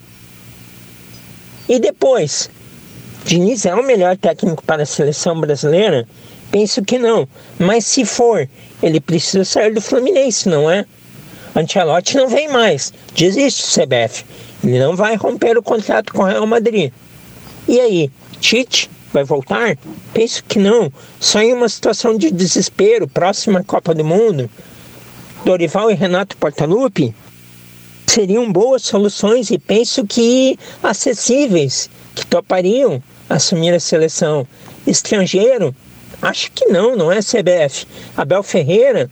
E 1.67 1.79
depois, 1.79 2.51
Diniz 3.25 3.65
é 3.65 3.75
o 3.75 3.83
melhor 3.83 4.19
técnico 4.19 4.63
para 4.65 4.83
a 4.83 4.87
seleção 4.87 5.41
brasileira? 5.41 6.07
Penso 6.51 6.83
que 6.83 6.99
não, 6.99 7.27
mas 7.59 7.87
se 7.87 8.05
for, 8.05 8.47
ele 8.83 9.01
precisa 9.01 9.45
sair 9.45 9.73
do 9.73 9.81
Fluminense, 9.81 10.47
não 10.49 10.71
é? 10.71 10.85
Ancelotti 11.59 12.17
não 12.17 12.29
vem 12.29 12.49
mais. 12.49 12.93
Desiste 13.15 13.81
CBF. 13.81 14.25
Ele 14.63 14.79
não 14.79 14.95
vai 14.95 15.17
romper 15.17 15.59
o 15.59 15.63
contrato 15.63 16.13
com 16.13 16.23
o 16.23 16.27
Real 16.27 16.47
Madrid. 16.47 16.93
E 17.67 17.81
aí, 17.81 18.11
Tite 18.41 18.89
vai 19.13 19.25
voltar? 19.25 19.77
Penso 20.15 20.45
que 20.45 20.59
não. 20.59 20.93
Só 21.19 21.41
em 21.41 21.53
uma 21.53 21.69
situação 21.69 22.17
de 22.17 22.31
desespero, 22.31 23.09
próxima 23.09 23.65
Copa 23.65 23.93
do 23.93 24.05
Mundo. 24.05 24.49
Dorival 25.45 25.91
e 25.91 25.95
Renato 25.95 26.37
Portaluppi 26.37 27.15
seriam 28.07 28.51
boas 28.51 28.83
soluções 28.83 29.51
e 29.51 29.59
penso 29.59 30.07
que 30.07 30.59
acessíveis, 30.83 31.91
que 32.15 32.25
topariam 32.27 33.03
assumir 33.29 33.75
a 33.75 33.81
seleção. 33.81 34.47
Estrangeiro? 34.87 35.75
Acho 36.23 36.53
que 36.53 36.67
não, 36.67 36.97
não 36.97 37.11
é 37.11 37.19
CBF. 37.19 37.87
Abel 38.17 38.43
Ferreira? 38.43 39.11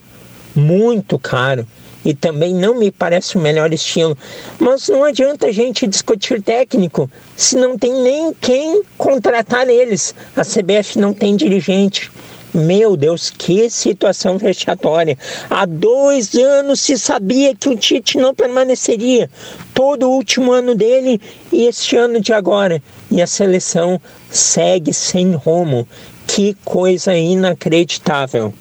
Muito 0.54 1.18
caro 1.18 1.66
e 2.06 2.14
também 2.14 2.54
não 2.54 2.78
me 2.78 2.92
parece 2.92 3.36
o 3.36 3.40
melhor 3.40 3.72
estilo. 3.72 4.16
Mas 4.60 4.88
não 4.88 5.02
adianta 5.02 5.48
a 5.48 5.52
gente 5.52 5.88
discutir 5.88 6.40
técnico 6.40 7.10
se 7.36 7.56
não 7.56 7.76
tem 7.76 7.92
nem 8.00 8.32
quem 8.32 8.82
contratar 8.96 9.68
eles. 9.68 10.14
A 10.36 10.42
CBF 10.42 11.00
não 11.00 11.12
tem 11.12 11.34
dirigente. 11.34 12.08
Meu 12.54 12.96
Deus, 12.96 13.28
que 13.28 13.68
situação 13.68 14.38
vexatória. 14.38 15.18
Há 15.50 15.66
dois 15.66 16.32
anos 16.36 16.80
se 16.80 16.96
sabia 16.96 17.56
que 17.56 17.68
o 17.68 17.76
Tite 17.76 18.18
não 18.18 18.32
permaneceria. 18.32 19.28
Todo 19.74 20.08
o 20.08 20.12
último 20.12 20.52
ano 20.52 20.76
dele 20.76 21.20
e 21.52 21.66
este 21.66 21.96
ano 21.96 22.20
de 22.20 22.32
agora. 22.32 22.80
E 23.10 23.20
a 23.20 23.26
seleção 23.26 24.00
segue 24.30 24.94
sem 24.94 25.32
rumo. 25.32 25.88
Que 26.24 26.56
coisa 26.64 27.16
inacreditável. 27.16 28.54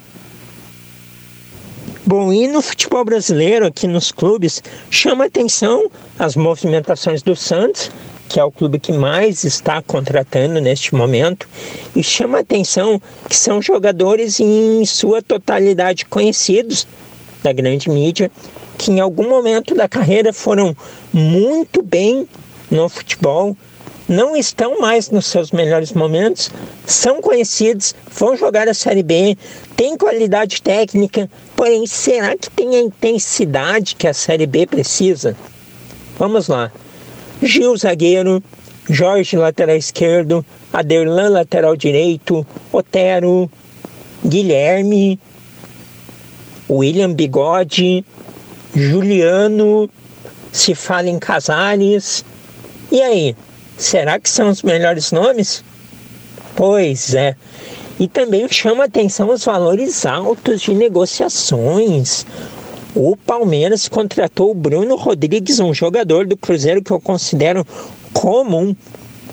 Bom, 2.08 2.32
e 2.32 2.46
no 2.46 2.62
futebol 2.62 3.04
brasileiro, 3.04 3.66
aqui 3.66 3.88
nos 3.88 4.12
clubes, 4.12 4.62
chama 4.88 5.24
atenção 5.24 5.90
as 6.16 6.36
movimentações 6.36 7.20
do 7.20 7.34
Santos, 7.34 7.90
que 8.28 8.38
é 8.38 8.44
o 8.44 8.50
clube 8.52 8.78
que 8.78 8.92
mais 8.92 9.42
está 9.42 9.82
contratando 9.82 10.60
neste 10.60 10.94
momento, 10.94 11.48
e 11.96 12.04
chama 12.04 12.38
atenção 12.38 13.02
que 13.28 13.34
são 13.34 13.60
jogadores 13.60 14.38
em 14.38 14.84
sua 14.84 15.20
totalidade 15.20 16.06
conhecidos 16.06 16.86
da 17.42 17.52
grande 17.52 17.90
mídia, 17.90 18.30
que 18.78 18.92
em 18.92 19.00
algum 19.00 19.28
momento 19.28 19.74
da 19.74 19.88
carreira 19.88 20.32
foram 20.32 20.76
muito 21.12 21.82
bem 21.82 22.28
no 22.70 22.88
futebol, 22.88 23.56
não 24.08 24.36
estão 24.36 24.78
mais 24.80 25.10
nos 25.10 25.26
seus 25.26 25.50
melhores 25.50 25.92
momentos, 25.92 26.50
são 26.86 27.20
conhecidos, 27.20 27.94
vão 28.10 28.36
jogar 28.36 28.68
a 28.68 28.74
Série 28.74 29.02
B, 29.02 29.36
têm 29.76 29.96
qualidade 29.96 30.62
técnica, 30.62 31.28
porém, 31.56 31.86
será 31.86 32.36
que 32.36 32.50
tem 32.50 32.76
a 32.76 32.80
intensidade 32.80 33.96
que 33.96 34.06
a 34.06 34.14
Série 34.14 34.46
B 34.46 34.66
precisa? 34.66 35.36
Vamos 36.18 36.48
lá. 36.48 36.70
Gil, 37.42 37.76
zagueiro, 37.76 38.42
Jorge, 38.88 39.36
lateral 39.36 39.76
esquerdo, 39.76 40.44
Aderlan, 40.72 41.30
lateral 41.30 41.76
direito, 41.76 42.46
Otero, 42.72 43.50
Guilherme, 44.24 45.18
William 46.70 47.12
Bigode, 47.12 48.04
Juliano, 48.74 49.90
se 50.52 50.74
fala 50.74 51.08
em 51.08 51.18
Casares. 51.18 52.24
E 52.90 53.02
aí, 53.02 53.36
será 53.76 54.18
que 54.18 54.28
são 54.28 54.48
os 54.48 54.62
melhores 54.62 55.12
nomes? 55.12 55.64
Pois 56.54 57.14
é. 57.14 57.36
E 57.98 58.08
também 58.08 58.46
chama 58.48 58.84
atenção 58.84 59.30
os 59.30 59.44
valores 59.44 60.04
altos 60.04 60.62
de 60.62 60.74
negociações. 60.74 62.26
O 62.94 63.16
Palmeiras 63.16 63.88
contratou 63.88 64.50
o 64.50 64.54
Bruno 64.54 64.96
Rodrigues, 64.96 65.60
um 65.60 65.72
jogador 65.72 66.26
do 66.26 66.36
Cruzeiro 66.36 66.82
que 66.82 66.90
eu 66.90 67.00
considero 67.00 67.66
comum. 68.12 68.74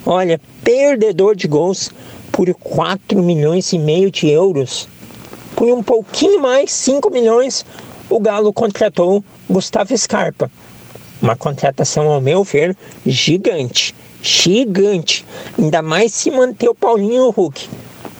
Olha, 0.06 0.40
perdedor 0.64 1.36
de 1.36 1.48
gols 1.48 1.90
por 2.32 2.54
4 2.54 3.22
milhões 3.22 3.72
e 3.72 3.80
meio 3.80 4.12
de 4.12 4.28
euros. 4.30 4.88
Por 5.56 5.70
um 5.72 5.84
pouquinho 5.84 6.42
mais, 6.42 6.72
5 6.72 7.10
milhões, 7.10 7.66
o 8.10 8.20
Galo 8.20 8.52
contratou 8.52 9.24
Gustavo 9.50 9.98
Scarpa. 9.98 10.52
Uma 11.22 11.36
contratação, 11.36 12.12
ao 12.12 12.20
meu 12.20 12.44
ver, 12.44 12.76
gigante. 13.06 13.96
Gigante. 14.24 15.26
Ainda 15.60 15.82
mais 15.82 16.14
se 16.14 16.32
manter 16.32 16.70
o 16.70 16.74
Paulinho 16.74 17.30
Hulk 17.30 17.70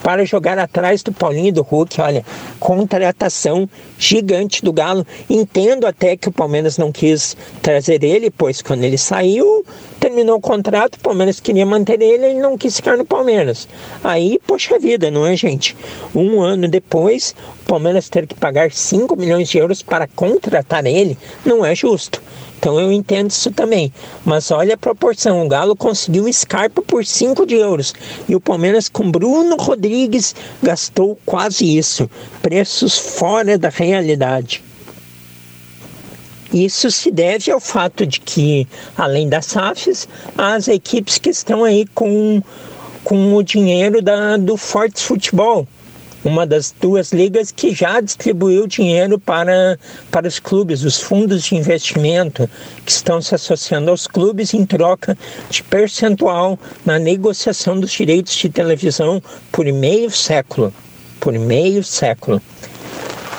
para 0.04 0.26
jogar 0.26 0.60
atrás 0.60 1.02
do 1.02 1.14
Paulinho 1.14 1.48
e 1.48 1.52
do 1.52 1.62
Hulk. 1.62 2.02
Olha, 2.02 2.26
contratação 2.60 3.68
gigante 3.98 4.62
do 4.62 4.74
Galo. 4.74 5.08
Entendo 5.30 5.88
até 5.88 6.18
que 6.18 6.28
o 6.28 6.32
Palmeiras 6.32 6.78
não 6.78 6.92
quis 6.92 7.38
trazer 7.62 8.04
ele, 8.04 8.30
pois 8.30 8.62
quando 8.62 8.84
ele 8.84 8.98
saiu, 8.98 9.66
terminou 10.04 10.36
o 10.36 10.42
contrato, 10.42 10.96
o 10.96 11.00
Palmeiras 11.00 11.40
queria 11.40 11.66
manter 11.66 12.02
ele, 12.02 12.26
ele 12.26 12.40
não 12.42 12.58
quis 12.58 12.76
ficar 12.76 12.98
no 12.98 13.06
Palmeiras. 13.06 13.70
Aí, 14.04 14.38
poxa 14.46 14.78
vida, 14.78 15.10
não 15.10 15.26
é, 15.26 15.34
gente? 15.38 15.78
Um 16.14 16.42
ano 16.42 16.68
depois, 16.68 17.34
o 17.62 17.66
Palmeiras 17.66 18.10
ter 18.10 18.28
que 18.28 18.36
pagar 18.36 18.70
5 18.70 19.16
milhões 19.16 19.48
de 19.48 19.60
euros 19.60 19.82
para 19.82 20.06
contratar 20.06 20.86
ele, 20.86 21.18
não 21.46 21.64
é 21.64 21.74
justo. 21.74 22.22
Então 22.60 22.78
eu 22.78 22.92
entendo 22.92 23.30
isso 23.30 23.50
também. 23.52 23.94
Mas 24.26 24.52
olha 24.52 24.74
a 24.74 24.78
proporção: 24.78 25.46
o 25.46 25.48
Galo 25.48 25.74
conseguiu 25.74 26.32
Scarpa 26.34 26.82
por 26.82 27.06
5 27.06 27.46
de 27.46 27.56
euros 27.56 27.94
e 28.28 28.36
o 28.36 28.42
Palmeiras 28.42 28.90
com 28.90 29.10
Bruno 29.10 29.56
Rodrigues 29.56 30.36
gastou 30.62 31.18
quase 31.26 31.78
isso. 31.78 32.10
Preços 32.42 32.98
fora 32.98 33.58
da 33.58 33.70
realidade. 33.70 34.64
Isso 36.54 36.92
se 36.92 37.10
deve 37.10 37.52
ao 37.52 37.60
fato 37.60 38.06
de 38.06 38.20
que, 38.20 38.68
além 38.96 39.28
das 39.28 39.48
SAFs, 39.48 40.08
as 40.38 40.68
equipes 40.68 41.18
que 41.18 41.30
estão 41.30 41.64
aí 41.64 41.88
com, 41.96 42.44
com 43.04 43.36
o 43.36 43.42
dinheiro 43.42 44.04
da, 44.04 44.38
do 44.38 44.56
Fortes 44.56 45.02
Futebol, 45.02 45.68
uma 46.24 46.46
das 46.46 46.74
duas 46.80 47.12
ligas 47.12 47.52
que 47.52 47.74
já 47.74 48.00
distribuiu 48.00 48.68
dinheiro 48.68 49.20
para, 49.20 49.78
para 50.10 50.28
os 50.28 50.40
clubes, 50.40 50.84
os 50.84 51.02
fundos 51.02 51.44
de 51.44 51.56
investimento 51.56 52.50
que 52.86 52.92
estão 52.92 53.22
se 53.22 53.36
associando 53.36 53.92
aos 53.92 54.08
clubes 54.08 54.54
em 54.54 54.66
troca 54.66 55.18
de 55.50 55.64
percentual 55.64 56.58
na 56.86 56.98
negociação 57.00 57.80
dos 57.80 57.92
direitos 57.92 58.36
de 58.36 58.48
televisão 58.48 59.22
por 59.52 59.66
meio 59.66 60.10
século. 60.12 60.74
Por 61.20 61.34
meio 61.34 61.84
século. 61.84 62.42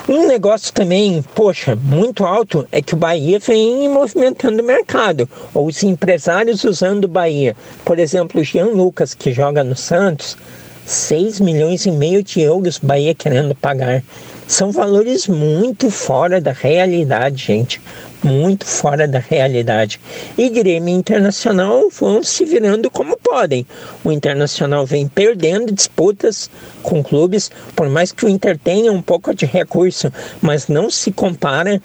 Um 0.07 0.27
negócio 0.27 0.71
também, 0.71 1.23
poxa, 1.33 1.75
muito 1.75 2.23
alto 2.23 2.67
é 2.71 2.79
que 2.79 2.93
o 2.93 2.97
Bahia 2.97 3.39
vem 3.39 3.89
movimentando 3.89 4.61
o 4.61 4.65
mercado, 4.65 5.27
ou 5.51 5.65
os 5.65 5.81
empresários 5.81 6.63
usando 6.63 7.05
o 7.05 7.07
Bahia. 7.07 7.57
Por 7.83 7.97
exemplo, 7.97 8.39
o 8.39 8.43
Jean 8.43 8.67
Lucas, 8.67 9.15
que 9.15 9.33
joga 9.33 9.63
no 9.63 9.75
Santos, 9.75 10.37
6 10.85 11.39
milhões 11.39 11.85
e 11.85 11.91
meio 11.91 12.21
de 12.21 12.41
euros 12.41 12.77
Bahia 12.77 13.15
querendo 13.15 13.55
pagar. 13.55 14.03
São 14.47 14.71
valores 14.71 15.27
muito 15.27 15.89
fora 15.89 16.39
da 16.39 16.51
realidade, 16.51 17.43
gente. 17.43 17.81
Muito 18.23 18.65
fora 18.65 19.07
da 19.07 19.19
realidade. 19.19 19.99
E 20.37 20.49
Grêmio 20.49 20.95
Internacional 20.95 21.89
vão 21.89 22.23
se 22.23 22.45
virando 22.45 22.89
como 22.89 23.17
podem. 23.17 23.65
O 24.03 24.11
Internacional 24.11 24.85
vem 24.85 25.07
perdendo 25.07 25.71
disputas 25.71 26.49
com 26.83 27.03
clubes, 27.03 27.51
por 27.75 27.89
mais 27.89 28.11
que 28.11 28.25
o 28.25 28.29
Inter 28.29 28.57
tenha 28.57 28.91
um 28.91 29.01
pouco 29.01 29.33
de 29.33 29.45
recurso, 29.45 30.11
mas 30.41 30.67
não 30.67 30.89
se 30.89 31.11
compara 31.11 31.81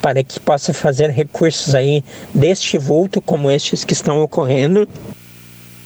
para 0.00 0.22
que 0.22 0.38
possa 0.38 0.72
fazer 0.72 1.10
recursos 1.10 1.74
aí 1.74 2.04
deste 2.32 2.78
vulto 2.78 3.20
como 3.20 3.50
estes 3.50 3.84
que 3.84 3.92
estão 3.92 4.22
ocorrendo. 4.22 4.88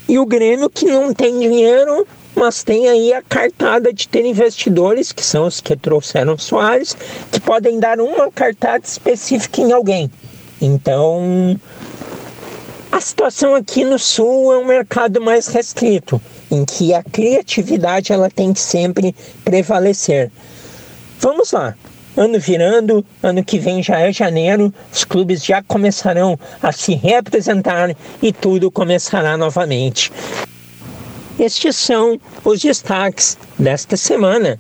E 0.09 0.19
o 0.19 0.27
Grêmio 0.27 0.69
que 0.69 0.87
não 0.87 1.15
tem 1.15 1.39
dinheiro 1.39 2.07
mas 2.35 2.63
tem 2.63 2.89
aí 2.89 3.13
a 3.13 3.23
cartada 3.23 3.93
de 3.93 4.09
ter 4.09 4.25
investidores, 4.25 5.13
que 5.13 5.25
são 5.25 5.47
os 5.47 5.61
que 5.61 5.77
trouxeram 5.77 6.39
Soares, 6.39 6.97
que 7.31 7.41
podem 7.41 7.81
dar 7.81 8.01
uma 8.01 8.31
cartada 8.31 8.85
específica 8.85 9.61
em 9.61 9.73
alguém. 9.73 10.11
Então, 10.61 11.59
a 12.91 13.01
situação 13.01 13.55
aqui 13.55 13.85
no 13.85 13.99
Sul 13.99 14.53
é 14.53 14.59
um 14.59 14.65
mercado 14.65 15.21
mais 15.21 15.47
restrito, 15.49 16.21
em 16.51 16.65
que 16.65 16.95
a 16.95 17.03
criatividade 17.03 18.13
ela 18.13 18.31
tem 18.31 18.53
que 18.53 18.61
sempre 18.61 19.15
prevalecer. 19.45 20.31
Vamos 21.21 21.53
lá. 21.53 21.75
Ano 22.17 22.41
virando, 22.41 23.07
ano 23.23 23.45
que 23.45 23.61
vem 23.61 23.81
já 23.81 24.01
é 24.01 24.13
janeiro, 24.13 24.75
os 24.93 25.05
clubes 25.05 25.45
já 25.45 25.63
começarão 25.63 26.37
a 26.61 26.73
se 26.73 26.95
representar 26.95 27.95
e 28.21 28.33
tudo 28.33 28.73
começará 28.73 29.37
novamente. 29.37 30.11
Estes 31.39 31.77
são 31.77 32.19
os 32.45 32.61
destaques 32.61 33.39
desta 33.57 33.97
semana. 33.97 34.59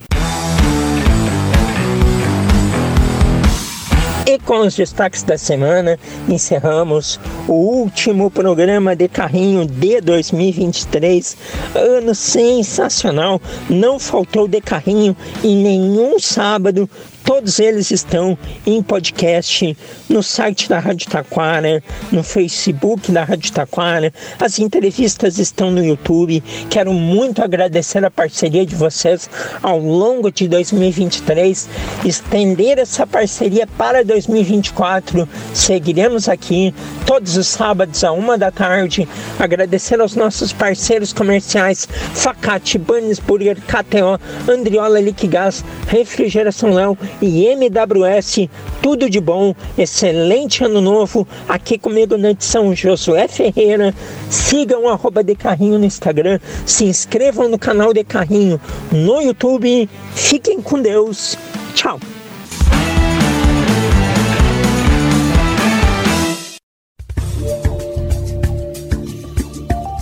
E 4.24 4.38
com 4.38 4.60
os 4.60 4.76
destaques 4.76 5.24
da 5.24 5.36
semana, 5.36 5.98
encerramos 6.28 7.18
o 7.48 7.54
último 7.54 8.30
programa 8.30 8.94
de 8.94 9.08
carrinho 9.08 9.66
de 9.66 10.00
2023. 10.00 11.36
Ano 11.74 12.14
sensacional, 12.14 13.40
não 13.68 13.98
faltou 13.98 14.46
de 14.46 14.60
carrinho 14.60 15.16
em 15.42 15.56
nenhum 15.56 16.20
sábado 16.20 16.88
Todos 17.28 17.58
eles 17.58 17.90
estão 17.90 18.38
em 18.66 18.82
podcast 18.82 19.76
no 20.08 20.22
site 20.22 20.66
da 20.66 20.78
Rádio 20.78 21.10
Taquara, 21.10 21.82
no 22.10 22.22
Facebook 22.22 23.12
da 23.12 23.22
Rádio 23.22 23.52
Taquara. 23.52 24.10
As 24.40 24.58
entrevistas 24.58 25.38
estão 25.38 25.70
no 25.70 25.84
YouTube. 25.84 26.42
Quero 26.70 26.90
muito 26.94 27.42
agradecer 27.42 28.02
a 28.02 28.10
parceria 28.10 28.64
de 28.64 28.74
vocês 28.74 29.28
ao 29.62 29.78
longo 29.78 30.32
de 30.32 30.48
2023. 30.48 31.68
Estender 32.02 32.78
essa 32.78 33.06
parceria 33.06 33.66
para 33.66 34.02
2024. 34.02 35.28
Seguiremos 35.52 36.30
aqui 36.30 36.74
todos 37.04 37.36
os 37.36 37.46
sábados 37.46 38.02
a 38.04 38.10
uma 38.10 38.38
da 38.38 38.50
tarde. 38.50 39.06
Agradecer 39.38 40.00
aos 40.00 40.16
nossos 40.16 40.50
parceiros 40.54 41.12
comerciais 41.12 41.86
Facate, 42.14 42.78
Bunny's 42.78 43.18
Burger, 43.18 43.58
KTO, 43.60 44.18
Andriola 44.50 44.98
Liquigás, 44.98 45.62
Refrigeração 45.88 46.72
Léo 46.72 46.96
e 47.20 47.46
MWS. 47.46 48.48
Tudo 48.82 49.08
de 49.08 49.20
bom, 49.20 49.54
excelente 49.76 50.64
ano 50.64 50.80
novo. 50.80 51.26
Aqui 51.48 51.78
comigo 51.78 52.16
na 52.16 52.30
edição 52.30 52.74
Josué 52.74 53.28
Ferreira. 53.28 53.94
Sigam 54.30 54.88
arroba 54.88 55.22
de 55.22 55.34
carrinho 55.34 55.78
no 55.78 55.84
Instagram. 55.84 56.38
Se 56.64 56.84
inscrevam 56.84 57.48
no 57.48 57.58
canal 57.58 57.92
de 57.92 58.04
carrinho 58.04 58.60
no 58.92 59.20
YouTube. 59.20 59.88
Fiquem 60.14 60.60
com 60.60 60.80
Deus. 60.80 61.36
Tchau. 61.74 61.98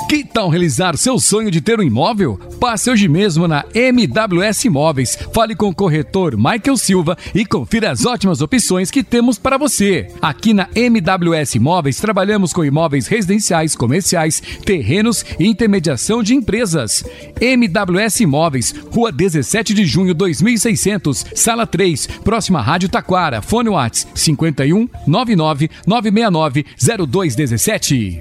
Que 0.09 0.25
tal 0.25 0.49
realizar 0.49 0.97
seu 0.97 1.19
sonho 1.19 1.51
de 1.51 1.61
ter 1.61 1.81
um 1.81 1.83
imóvel? 1.83 2.39
Passe 2.61 2.91
hoje 2.91 3.07
mesmo 3.07 3.47
na 3.47 3.65
MWS 3.75 4.65
Imóveis. 4.65 5.19
Fale 5.33 5.55
com 5.55 5.69
o 5.69 5.75
corretor 5.75 6.37
Michael 6.37 6.77
Silva 6.77 7.17
e 7.35 7.45
confira 7.45 7.91
as 7.91 8.07
ótimas 8.07 8.41
opções 8.41 8.91
que 8.91 9.05
temos 9.05 9.39
para 9.39 9.59
você. 9.59 10.09
Aqui 10.23 10.55
na 10.55 10.69
MWS 10.75 11.57
Imóveis 11.57 12.01
trabalhamos 12.01 12.53
com 12.53 12.65
imóveis 12.65 13.07
residenciais, 13.07 13.77
comerciais, 13.77 14.43
terrenos 14.65 15.25
e 15.39 15.47
intermediação 15.47 16.23
de 16.23 16.35
empresas. 16.35 17.05
MWS 17.41 18.21
Imóveis, 18.21 18.75
Rua 18.91 19.13
17 19.13 19.75
de 19.75 19.85
Junho 19.85 20.15
2600, 20.15 21.27
Sala 21.35 21.67
3, 21.67 22.07
próxima 22.25 22.63
Rádio 22.63 22.89
Taquara. 22.89 23.43
Fone 23.43 23.69
Whats 23.69 24.07
51 24.15 24.89
99 25.07 25.71
969 25.87 26.67
0217. 27.07 28.21